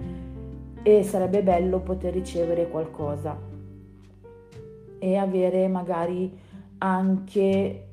e 0.83 1.03
sarebbe 1.03 1.43
bello 1.43 1.81
poter 1.81 2.13
ricevere 2.13 2.69
qualcosa 2.69 3.39
e 4.99 5.17
avere 5.17 5.69
magari 5.69 6.37
anche 6.79 7.89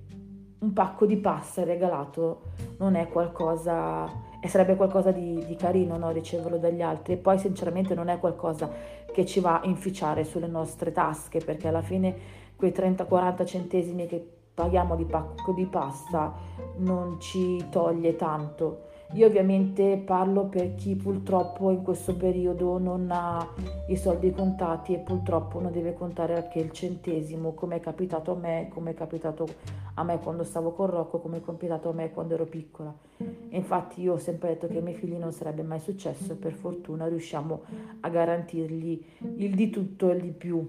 un 0.60 0.74
pacco 0.74 1.06
di 1.06 1.18
pasta 1.18 1.64
regalato 1.64 2.42
non 2.78 2.96
è 2.96 3.08
qualcosa 3.08 4.10
e 4.46 4.48
sarebbe 4.48 4.76
qualcosa 4.76 5.10
di, 5.10 5.44
di 5.44 5.56
carino 5.56 5.98
no? 5.98 6.12
riceverlo 6.12 6.58
dagli 6.58 6.84
altri 6.84 7.14
e 7.14 7.18
poi 7.18 7.40
sinceramente 7.40 7.96
non 7.96 8.10
è 8.10 8.20
qualcosa 8.20 8.70
che 9.12 9.26
ci 9.26 9.40
va 9.40 9.60
a 9.60 9.66
inficiare 9.66 10.24
sulle 10.24 10.46
nostre 10.46 10.92
tasche 10.92 11.40
perché 11.40 11.68
alla 11.68 11.82
fine 11.82 12.16
quei 12.56 12.72
30-40 12.72 13.44
centesimi 13.44 14.06
che 14.06 14.24
paghiamo 14.54 14.96
di 14.96 15.06
pacco 15.06 15.52
di 15.52 15.66
pasta 15.66 16.32
non 16.78 17.20
ci 17.20 17.66
toglie 17.72 18.16
tanto 18.16 18.85
io 19.14 19.28
ovviamente 19.28 20.02
parlo 20.04 20.46
per 20.46 20.76
chi 20.76 20.96
purtroppo 20.96 21.70
in 21.70 21.84
questo 21.84 22.16
periodo 22.18 22.78
non 22.80 23.08
ha 23.12 23.48
i 23.88 23.96
soldi 23.96 24.32
contati 24.32 24.94
e 24.94 24.98
purtroppo 24.98 25.60
non 25.62 25.72
deve 25.72 25.94
contare 25.94 26.36
anche 26.36 26.60
il 26.60 26.72
centesimo, 26.72 27.54
come 27.54 27.78
è 27.78 27.80
capitato 27.80 28.32
a 28.32 28.36
me, 28.36 28.70
come 28.74 28.92
è 28.92 28.94
capitato 28.94 29.48
a 29.94 30.04
me 30.04 30.20
quando 30.20 30.44
stavo 30.44 30.72
con 30.72 30.88
Rocco, 30.88 31.20
come 31.20 31.38
è 31.38 31.42
capitato 31.42 31.90
a 31.90 31.94
me 31.94 32.12
quando 32.12 32.34
ero 32.34 32.46
piccola. 32.46 32.94
E 33.18 33.58
infatti 33.58 34.02
io 34.02 34.14
ho 34.14 34.18
sempre 34.18 34.50
detto 34.50 34.68
che 34.68 34.78
ai 34.78 34.84
miei 34.84 34.96
figli 34.96 35.16
non 35.16 35.32
sarebbe 35.32 35.62
mai 35.62 35.80
successo 35.80 36.34
e 36.34 36.36
per 36.36 36.54
fortuna 36.54 37.08
riusciamo 37.08 37.62
a 38.02 38.10
garantirgli 38.10 39.06
il 39.38 39.56
di 39.56 39.70
tutto 39.70 40.10
e 40.10 40.16
il 40.16 40.22
di 40.22 40.32
più. 40.32 40.68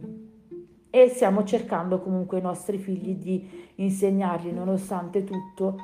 E 0.91 1.09
stiamo 1.09 1.43
cercando 1.45 2.01
comunque 2.01 2.37
ai 2.37 2.43
nostri 2.43 2.78
figli 2.78 3.16
di 3.16 3.64
insegnargli, 3.76 4.51
nonostante 4.51 5.24
tutto, 5.24 5.76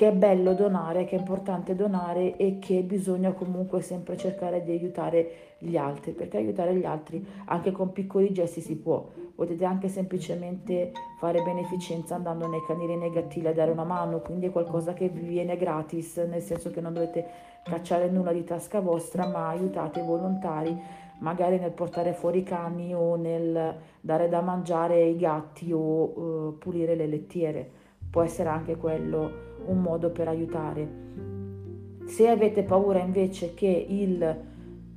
che 0.00 0.08
è 0.08 0.12
bello 0.12 0.54
donare, 0.54 1.04
che 1.04 1.14
è 1.14 1.18
importante 1.18 1.74
donare 1.74 2.38
e 2.38 2.58
che 2.58 2.80
bisogna 2.80 3.32
comunque 3.32 3.82
sempre 3.82 4.16
cercare 4.16 4.62
di 4.62 4.70
aiutare 4.70 5.56
gli 5.58 5.76
altri, 5.76 6.12
perché 6.12 6.38
aiutare 6.38 6.74
gli 6.74 6.86
altri 6.86 7.22
anche 7.44 7.70
con 7.70 7.92
piccoli 7.92 8.32
gesti 8.32 8.62
si 8.62 8.78
può. 8.78 9.06
Potete 9.34 9.66
anche 9.66 9.88
semplicemente 9.88 10.92
fare 11.18 11.42
beneficenza 11.42 12.14
andando 12.14 12.48
nei 12.48 12.64
canili 12.66 12.96
negativi 12.96 13.46
a 13.48 13.52
dare 13.52 13.72
una 13.72 13.84
mano, 13.84 14.20
quindi 14.20 14.46
è 14.46 14.50
qualcosa 14.50 14.94
che 14.94 15.10
vi 15.10 15.20
viene 15.20 15.58
gratis, 15.58 16.16
nel 16.16 16.40
senso 16.40 16.70
che 16.70 16.80
non 16.80 16.94
dovete 16.94 17.26
cacciare 17.62 18.08
nulla 18.08 18.32
di 18.32 18.42
tasca 18.42 18.80
vostra, 18.80 19.26
ma 19.26 19.48
aiutate 19.48 20.00
i 20.00 20.06
volontari 20.06 20.80
magari 21.18 21.58
nel 21.58 21.72
portare 21.72 22.14
fuori 22.14 22.38
i 22.38 22.42
cani 22.42 22.94
o 22.94 23.16
nel 23.16 23.76
dare 24.00 24.30
da 24.30 24.40
mangiare 24.40 24.94
ai 24.94 25.16
gatti 25.18 25.70
o 25.70 25.78
uh, 25.78 26.56
pulire 26.58 26.94
le 26.94 27.06
lettiere. 27.06 27.79
Può 28.10 28.22
essere 28.22 28.48
anche 28.48 28.76
quello 28.76 29.30
un 29.66 29.80
modo 29.80 30.10
per 30.10 30.28
aiutare. 30.28 30.88
Se 32.06 32.28
avete 32.28 32.64
paura 32.64 32.98
invece 32.98 33.54
che 33.54 33.86
il 33.88 34.48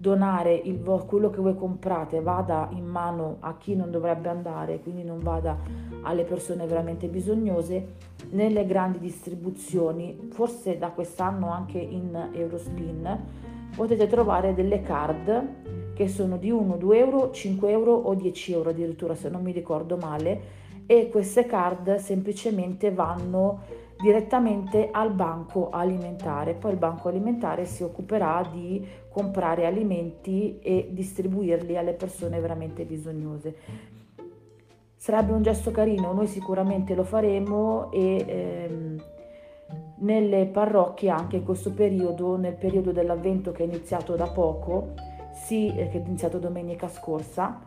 donare 0.04 0.54
il, 0.54 0.80
quello 1.08 1.30
che 1.30 1.40
voi 1.40 1.56
comprate 1.56 2.20
vada 2.20 2.68
in 2.74 2.86
mano 2.86 3.38
a 3.40 3.56
chi 3.58 3.74
non 3.74 3.90
dovrebbe 3.90 4.28
andare, 4.28 4.82
quindi 4.82 5.04
non 5.04 5.20
vada 5.20 5.58
alle 6.02 6.26
persone 6.26 6.66
veramente 6.66 7.08
bisognose, 7.08 8.12
nelle 8.32 8.66
grandi 8.66 9.00
distribuzioni, 9.00 10.28
forse 10.32 10.78
da 10.78 10.90
quest'anno 10.90 11.50
anche 11.50 11.78
in 11.78 12.32
Eurospin, 12.34 13.18
potete 13.74 14.08
trovare 14.08 14.54
delle 14.54 14.82
card 14.82 15.94
che 15.94 16.10
sono 16.10 16.36
di 16.36 16.52
1, 16.52 16.76
2 16.76 16.98
euro, 16.98 17.32
5 17.32 17.72
euro 17.72 17.94
o 17.94 18.14
10 18.14 18.52
euro 18.52 18.70
addirittura 18.72 19.16
se 19.16 19.30
non 19.30 19.42
mi 19.42 19.54
ricordo 19.54 19.96
male 19.96 20.42
e 20.86 21.10
queste 21.10 21.46
card 21.46 21.96
semplicemente 21.96 22.92
vanno 22.92 23.82
direttamente 24.04 24.90
al 24.92 25.14
banco 25.14 25.70
alimentare. 25.70 26.54
Poi 26.54 26.72
il 26.72 26.78
banco 26.78 27.08
alimentare 27.08 27.66
si 27.66 27.84
occuperà 27.84 28.48
di 28.52 28.86
comprare 29.10 29.66
alimenti 29.66 30.60
e 30.60 30.90
distribuirli 30.92 31.78
alle 31.78 31.94
persone 31.94 32.40
veramente 32.40 32.84
bisognose. 32.84 33.56
Sarebbe 34.96 35.32
un 35.34 35.42
gesto 35.42 35.72
carino, 35.72 36.14
noi 36.14 36.28
sicuramente 36.28 36.96
lo 36.96 37.04
faremo 37.04 37.92
e 37.92 38.26
ehm, 38.28 39.04
nelle 40.00 40.46
parrocchie 40.46 41.10
anche 41.10 41.38
in 41.38 41.44
questo 41.44 41.72
periodo, 41.72 42.38
nel 42.38 42.56
periodo 42.56 42.92
dell'avvento 42.92 43.52
che 43.52 43.64
è 43.64 43.66
iniziato 43.66 44.16
da 44.16 44.28
poco, 44.28 44.94
sì, 45.34 45.72
che 45.76 45.92
è 45.92 46.04
iniziato 46.06 46.40
domenica 46.40 46.88
scorsa, 46.88 47.62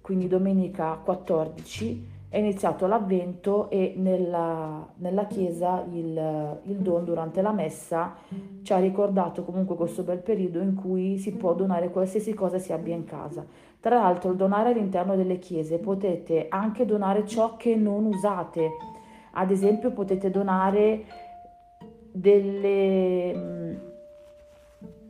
quindi 0.00 0.28
domenica 0.28 1.00
14, 1.02 2.12
è 2.34 2.38
iniziato 2.38 2.88
l'avvento 2.88 3.70
e 3.70 3.94
nella, 3.96 4.84
nella 4.96 5.26
chiesa 5.26 5.84
il, 5.92 6.58
il, 6.64 6.76
Don 6.78 7.04
durante 7.04 7.40
la 7.42 7.52
messa 7.52 8.16
ci 8.62 8.72
ha 8.72 8.78
ricordato 8.78 9.44
comunque 9.44 9.76
questo 9.76 10.02
bel 10.02 10.18
periodo 10.18 10.58
in 10.58 10.74
cui 10.74 11.16
si 11.18 11.30
può 11.30 11.54
donare 11.54 11.90
qualsiasi 11.90 12.34
cosa 12.34 12.58
si 12.58 12.72
abbia 12.72 12.92
in 12.92 13.04
casa. 13.04 13.46
Tra 13.78 14.00
l'altro 14.00 14.32
il 14.32 14.36
donare 14.36 14.70
all'interno 14.70 15.14
delle 15.14 15.38
chiese 15.38 15.78
potete 15.78 16.46
anche 16.48 16.84
donare 16.84 17.24
ciò 17.24 17.54
che 17.54 17.76
non 17.76 18.04
usate, 18.04 18.68
ad 19.34 19.52
esempio 19.52 19.92
potete 19.92 20.28
donare 20.28 21.04
delle 22.10 23.92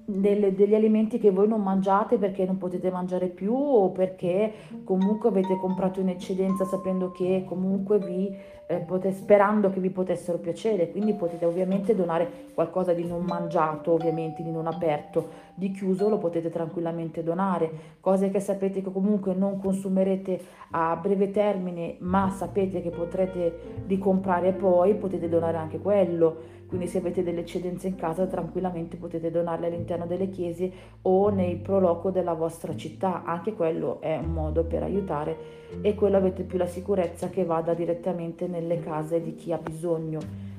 delle, 0.04 0.54
degli 0.54 0.74
alimenti 0.74 1.18
che 1.18 1.30
voi 1.30 1.48
non 1.48 1.62
mangiate 1.62 2.18
perché 2.18 2.44
non 2.44 2.58
potete 2.58 2.90
mangiare 2.90 3.28
più 3.28 3.54
o 3.54 3.90
perché 3.90 4.52
comunque 4.84 5.30
avete 5.30 5.56
comprato 5.56 6.00
in 6.00 6.10
eccedenza 6.10 6.64
sapendo 6.64 7.10
che 7.10 7.44
comunque 7.46 7.98
vi 7.98 8.34
eh, 8.66 8.76
pote, 8.78 9.12
sperando 9.12 9.70
che 9.70 9.80
vi 9.80 9.90
potessero 9.90 10.38
piacere. 10.38 10.90
Quindi 10.90 11.14
potete 11.14 11.44
ovviamente 11.44 11.94
donare 11.94 12.28
qualcosa 12.54 12.92
di 12.92 13.06
non 13.06 13.24
mangiato 13.24 13.92
ovviamente 13.92 14.42
di 14.42 14.50
non 14.50 14.66
aperto 14.66 15.42
di 15.54 15.70
chiuso 15.70 16.08
lo 16.08 16.18
potete 16.18 16.50
tranquillamente 16.50 17.22
donare. 17.22 17.70
Cose 18.00 18.30
che 18.30 18.40
sapete 18.40 18.82
che 18.82 18.90
comunque 18.90 19.34
non 19.34 19.60
consumerete 19.60 20.40
a 20.70 20.96
breve 20.96 21.30
termine 21.30 21.96
ma 22.00 22.30
sapete 22.30 22.82
che 22.82 22.90
potrete 22.90 23.84
ricomprare 23.86 24.52
poi 24.52 24.94
potete 24.94 25.28
donare 25.28 25.56
anche 25.56 25.78
quello 25.78 26.62
quindi 26.66 26.86
se 26.86 26.98
avete 26.98 27.22
delle 27.22 27.40
eccedenze 27.40 27.88
in 27.88 27.94
casa 27.94 28.26
tranquillamente 28.26 28.96
potete 28.96 29.30
donarle 29.30 29.66
all'interno 29.66 30.06
delle 30.06 30.28
chiese 30.28 30.70
o 31.02 31.28
nei 31.28 31.56
proloco 31.56 32.10
della 32.10 32.34
vostra 32.34 32.74
città, 32.74 33.22
anche 33.24 33.54
quello 33.54 34.00
è 34.00 34.16
un 34.16 34.32
modo 34.32 34.64
per 34.64 34.82
aiutare 34.82 35.36
e 35.80 35.94
quello 35.94 36.16
avete 36.16 36.42
più 36.42 36.58
la 36.58 36.66
sicurezza 36.66 37.28
che 37.28 37.44
vada 37.44 37.74
direttamente 37.74 38.46
nelle 38.46 38.80
case 38.80 39.20
di 39.20 39.34
chi 39.34 39.52
ha 39.52 39.58
bisogno. 39.58 40.52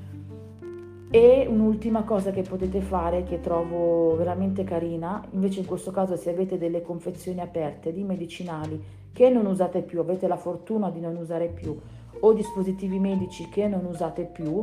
E 1.10 1.46
un'ultima 1.48 2.02
cosa 2.02 2.30
che 2.32 2.42
potete 2.42 2.80
fare 2.80 3.22
che 3.22 3.40
trovo 3.40 4.16
veramente 4.16 4.64
carina, 4.64 5.24
invece 5.30 5.60
in 5.60 5.66
questo 5.66 5.90
caso 5.90 6.16
se 6.16 6.30
avete 6.30 6.58
delle 6.58 6.82
confezioni 6.82 7.40
aperte 7.40 7.92
di 7.92 8.02
medicinali 8.02 8.82
che 9.12 9.30
non 9.30 9.46
usate 9.46 9.82
più, 9.82 10.00
avete 10.00 10.26
la 10.26 10.36
fortuna 10.36 10.90
di 10.90 11.00
non 11.00 11.16
usare 11.16 11.46
più, 11.46 11.78
o 12.20 12.32
dispositivi 12.32 12.98
medici 12.98 13.48
che 13.48 13.68
non 13.68 13.84
usate 13.84 14.24
più, 14.24 14.60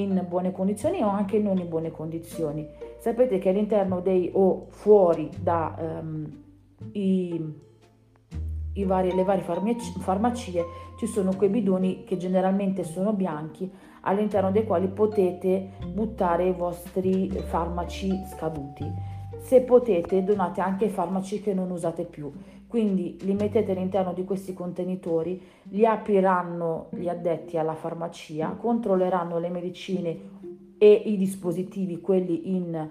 in 0.00 0.24
buone 0.28 0.52
condizioni 0.52 1.02
o 1.02 1.08
anche 1.08 1.38
non 1.38 1.58
in 1.58 1.68
buone 1.68 1.90
condizioni. 1.90 2.68
Sapete 2.98 3.38
che 3.38 3.50
all'interno 3.50 4.00
dei 4.00 4.30
o 4.32 4.66
fuori 4.70 5.30
da 5.40 6.00
um, 6.00 6.42
i, 6.92 7.54
i 8.74 8.84
vari, 8.84 9.14
le 9.14 9.24
varie 9.24 9.44
farmacie, 9.44 10.64
ci 10.98 11.06
sono 11.06 11.34
quei 11.36 11.48
bidoni 11.48 12.04
che 12.04 12.16
generalmente 12.16 12.84
sono 12.84 13.12
bianchi 13.12 13.70
all'interno 14.02 14.50
dei 14.50 14.64
quali 14.64 14.88
potete 14.88 15.70
buttare 15.92 16.46
i 16.46 16.52
vostri 16.52 17.28
farmaci 17.28 18.12
scaduti. 18.32 18.84
Se 19.38 19.60
potete 19.62 20.22
donate 20.24 20.60
anche 20.60 20.86
i 20.86 20.90
farmaci 20.90 21.40
che 21.40 21.52
non 21.52 21.70
usate 21.70 22.04
più 22.04 22.32
quindi 22.74 23.16
li 23.20 23.34
mettete 23.34 23.70
all'interno 23.70 24.12
di 24.12 24.24
questi 24.24 24.52
contenitori, 24.52 25.40
li 25.70 25.86
apriranno 25.86 26.88
gli 26.90 27.06
addetti 27.06 27.56
alla 27.56 27.76
farmacia, 27.76 28.56
controlleranno 28.58 29.38
le 29.38 29.48
medicine 29.48 30.18
e 30.76 30.92
i 30.92 31.16
dispositivi, 31.16 32.00
quelli 32.00 32.56
in 32.56 32.90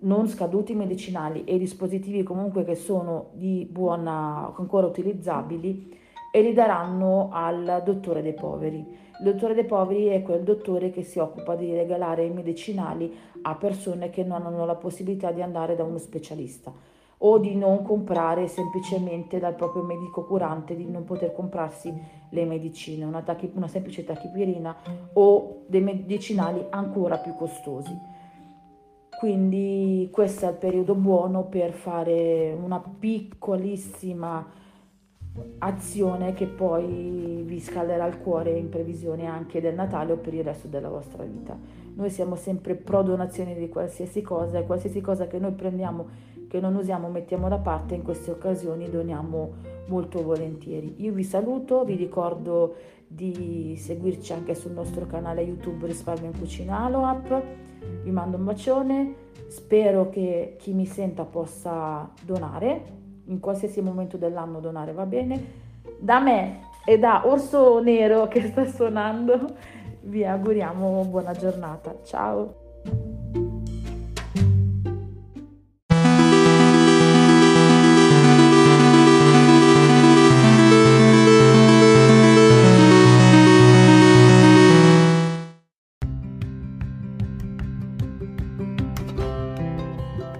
non 0.00 0.28
scaduti 0.28 0.74
medicinali 0.74 1.44
e 1.44 1.56
dispositivi 1.56 2.22
comunque 2.24 2.62
che 2.64 2.74
sono 2.74 3.30
di 3.32 3.66
buona, 3.70 4.52
ancora 4.54 4.86
utilizzabili 4.86 5.98
e 6.30 6.42
li 6.42 6.52
daranno 6.52 7.30
al 7.32 7.80
dottore 7.86 8.20
dei 8.20 8.34
poveri. 8.34 8.80
Il 8.80 9.32
dottore 9.32 9.54
dei 9.54 9.64
poveri 9.64 10.08
è 10.08 10.20
quel 10.20 10.42
dottore 10.42 10.90
che 10.90 11.02
si 11.02 11.18
occupa 11.20 11.54
di 11.54 11.72
regalare 11.72 12.26
i 12.26 12.30
medicinali 12.30 13.10
a 13.40 13.54
persone 13.54 14.10
che 14.10 14.24
non 14.24 14.44
hanno 14.44 14.66
la 14.66 14.74
possibilità 14.74 15.30
di 15.30 15.40
andare 15.40 15.74
da 15.74 15.84
uno 15.84 15.96
specialista 15.96 16.95
o 17.18 17.38
di 17.38 17.54
non 17.54 17.82
comprare 17.82 18.46
semplicemente 18.46 19.38
dal 19.38 19.54
proprio 19.54 19.82
medico 19.82 20.24
curante, 20.24 20.76
di 20.76 20.84
non 20.84 21.04
poter 21.04 21.32
comprarsi 21.32 21.94
le 22.28 22.44
medicine, 22.44 23.04
una, 23.04 23.22
tacchi, 23.22 23.50
una 23.54 23.68
semplice 23.68 24.04
tachipirina 24.04 24.76
o 25.14 25.62
dei 25.66 25.80
medicinali 25.80 26.64
ancora 26.70 27.18
più 27.18 27.34
costosi. 27.34 28.14
Quindi 29.18 30.10
questo 30.12 30.44
è 30.44 30.50
il 30.50 30.56
periodo 30.56 30.94
buono 30.94 31.44
per 31.44 31.72
fare 31.72 32.52
una 32.52 32.80
piccolissima 32.80 34.64
azione 35.58 36.34
che 36.34 36.46
poi 36.46 37.42
vi 37.44 37.60
scalderà 37.60 38.06
il 38.06 38.18
cuore 38.18 38.52
in 38.52 38.68
previsione 38.68 39.26
anche 39.26 39.60
del 39.60 39.74
Natale 39.74 40.12
o 40.12 40.16
per 40.16 40.34
il 40.34 40.44
resto 40.44 40.68
della 40.68 40.90
vostra 40.90 41.24
vita. 41.24 41.58
Noi 41.94 42.10
siamo 42.10 42.36
sempre 42.36 42.74
pro 42.74 43.02
donazione 43.02 43.54
di 43.54 43.70
qualsiasi 43.70 44.20
cosa 44.20 44.58
e 44.58 44.66
qualsiasi 44.66 45.00
cosa 45.00 45.26
che 45.26 45.38
noi 45.38 45.52
prendiamo 45.52 46.34
che 46.48 46.60
non 46.60 46.74
usiamo 46.74 47.08
mettiamo 47.08 47.48
da 47.48 47.58
parte 47.58 47.94
in 47.94 48.02
queste 48.02 48.30
occasioni 48.30 48.88
doniamo 48.88 49.52
molto 49.86 50.22
volentieri. 50.22 50.94
Io 50.98 51.12
vi 51.12 51.24
saluto, 51.24 51.84
vi 51.84 51.94
ricordo 51.94 52.74
di 53.06 53.76
seguirci 53.76 54.32
anche 54.32 54.54
sul 54.54 54.72
nostro 54.72 55.06
canale 55.06 55.42
YouTube 55.42 55.86
Risparmio 55.86 56.30
in 56.30 56.38
Cucina 56.38 56.84
Aloap. 56.84 57.42
Vi 58.02 58.10
mando 58.10 58.36
un 58.36 58.44
bacione, 58.44 59.14
spero 59.48 60.08
che 60.08 60.56
chi 60.58 60.72
mi 60.72 60.86
senta 60.86 61.24
possa 61.24 62.10
donare, 62.24 62.94
in 63.26 63.40
qualsiasi 63.40 63.80
momento 63.80 64.16
dell'anno 64.16 64.60
donare 64.60 64.92
va 64.92 65.06
bene. 65.06 65.64
Da 65.98 66.20
me 66.20 66.60
e 66.84 66.98
da 66.98 67.26
Orso 67.26 67.80
Nero 67.80 68.28
che 68.28 68.42
sta 68.42 68.66
suonando 68.66 69.54
vi 70.06 70.24
auguriamo 70.24 71.04
buona 71.04 71.32
giornata. 71.32 71.96
Ciao! 72.04 73.15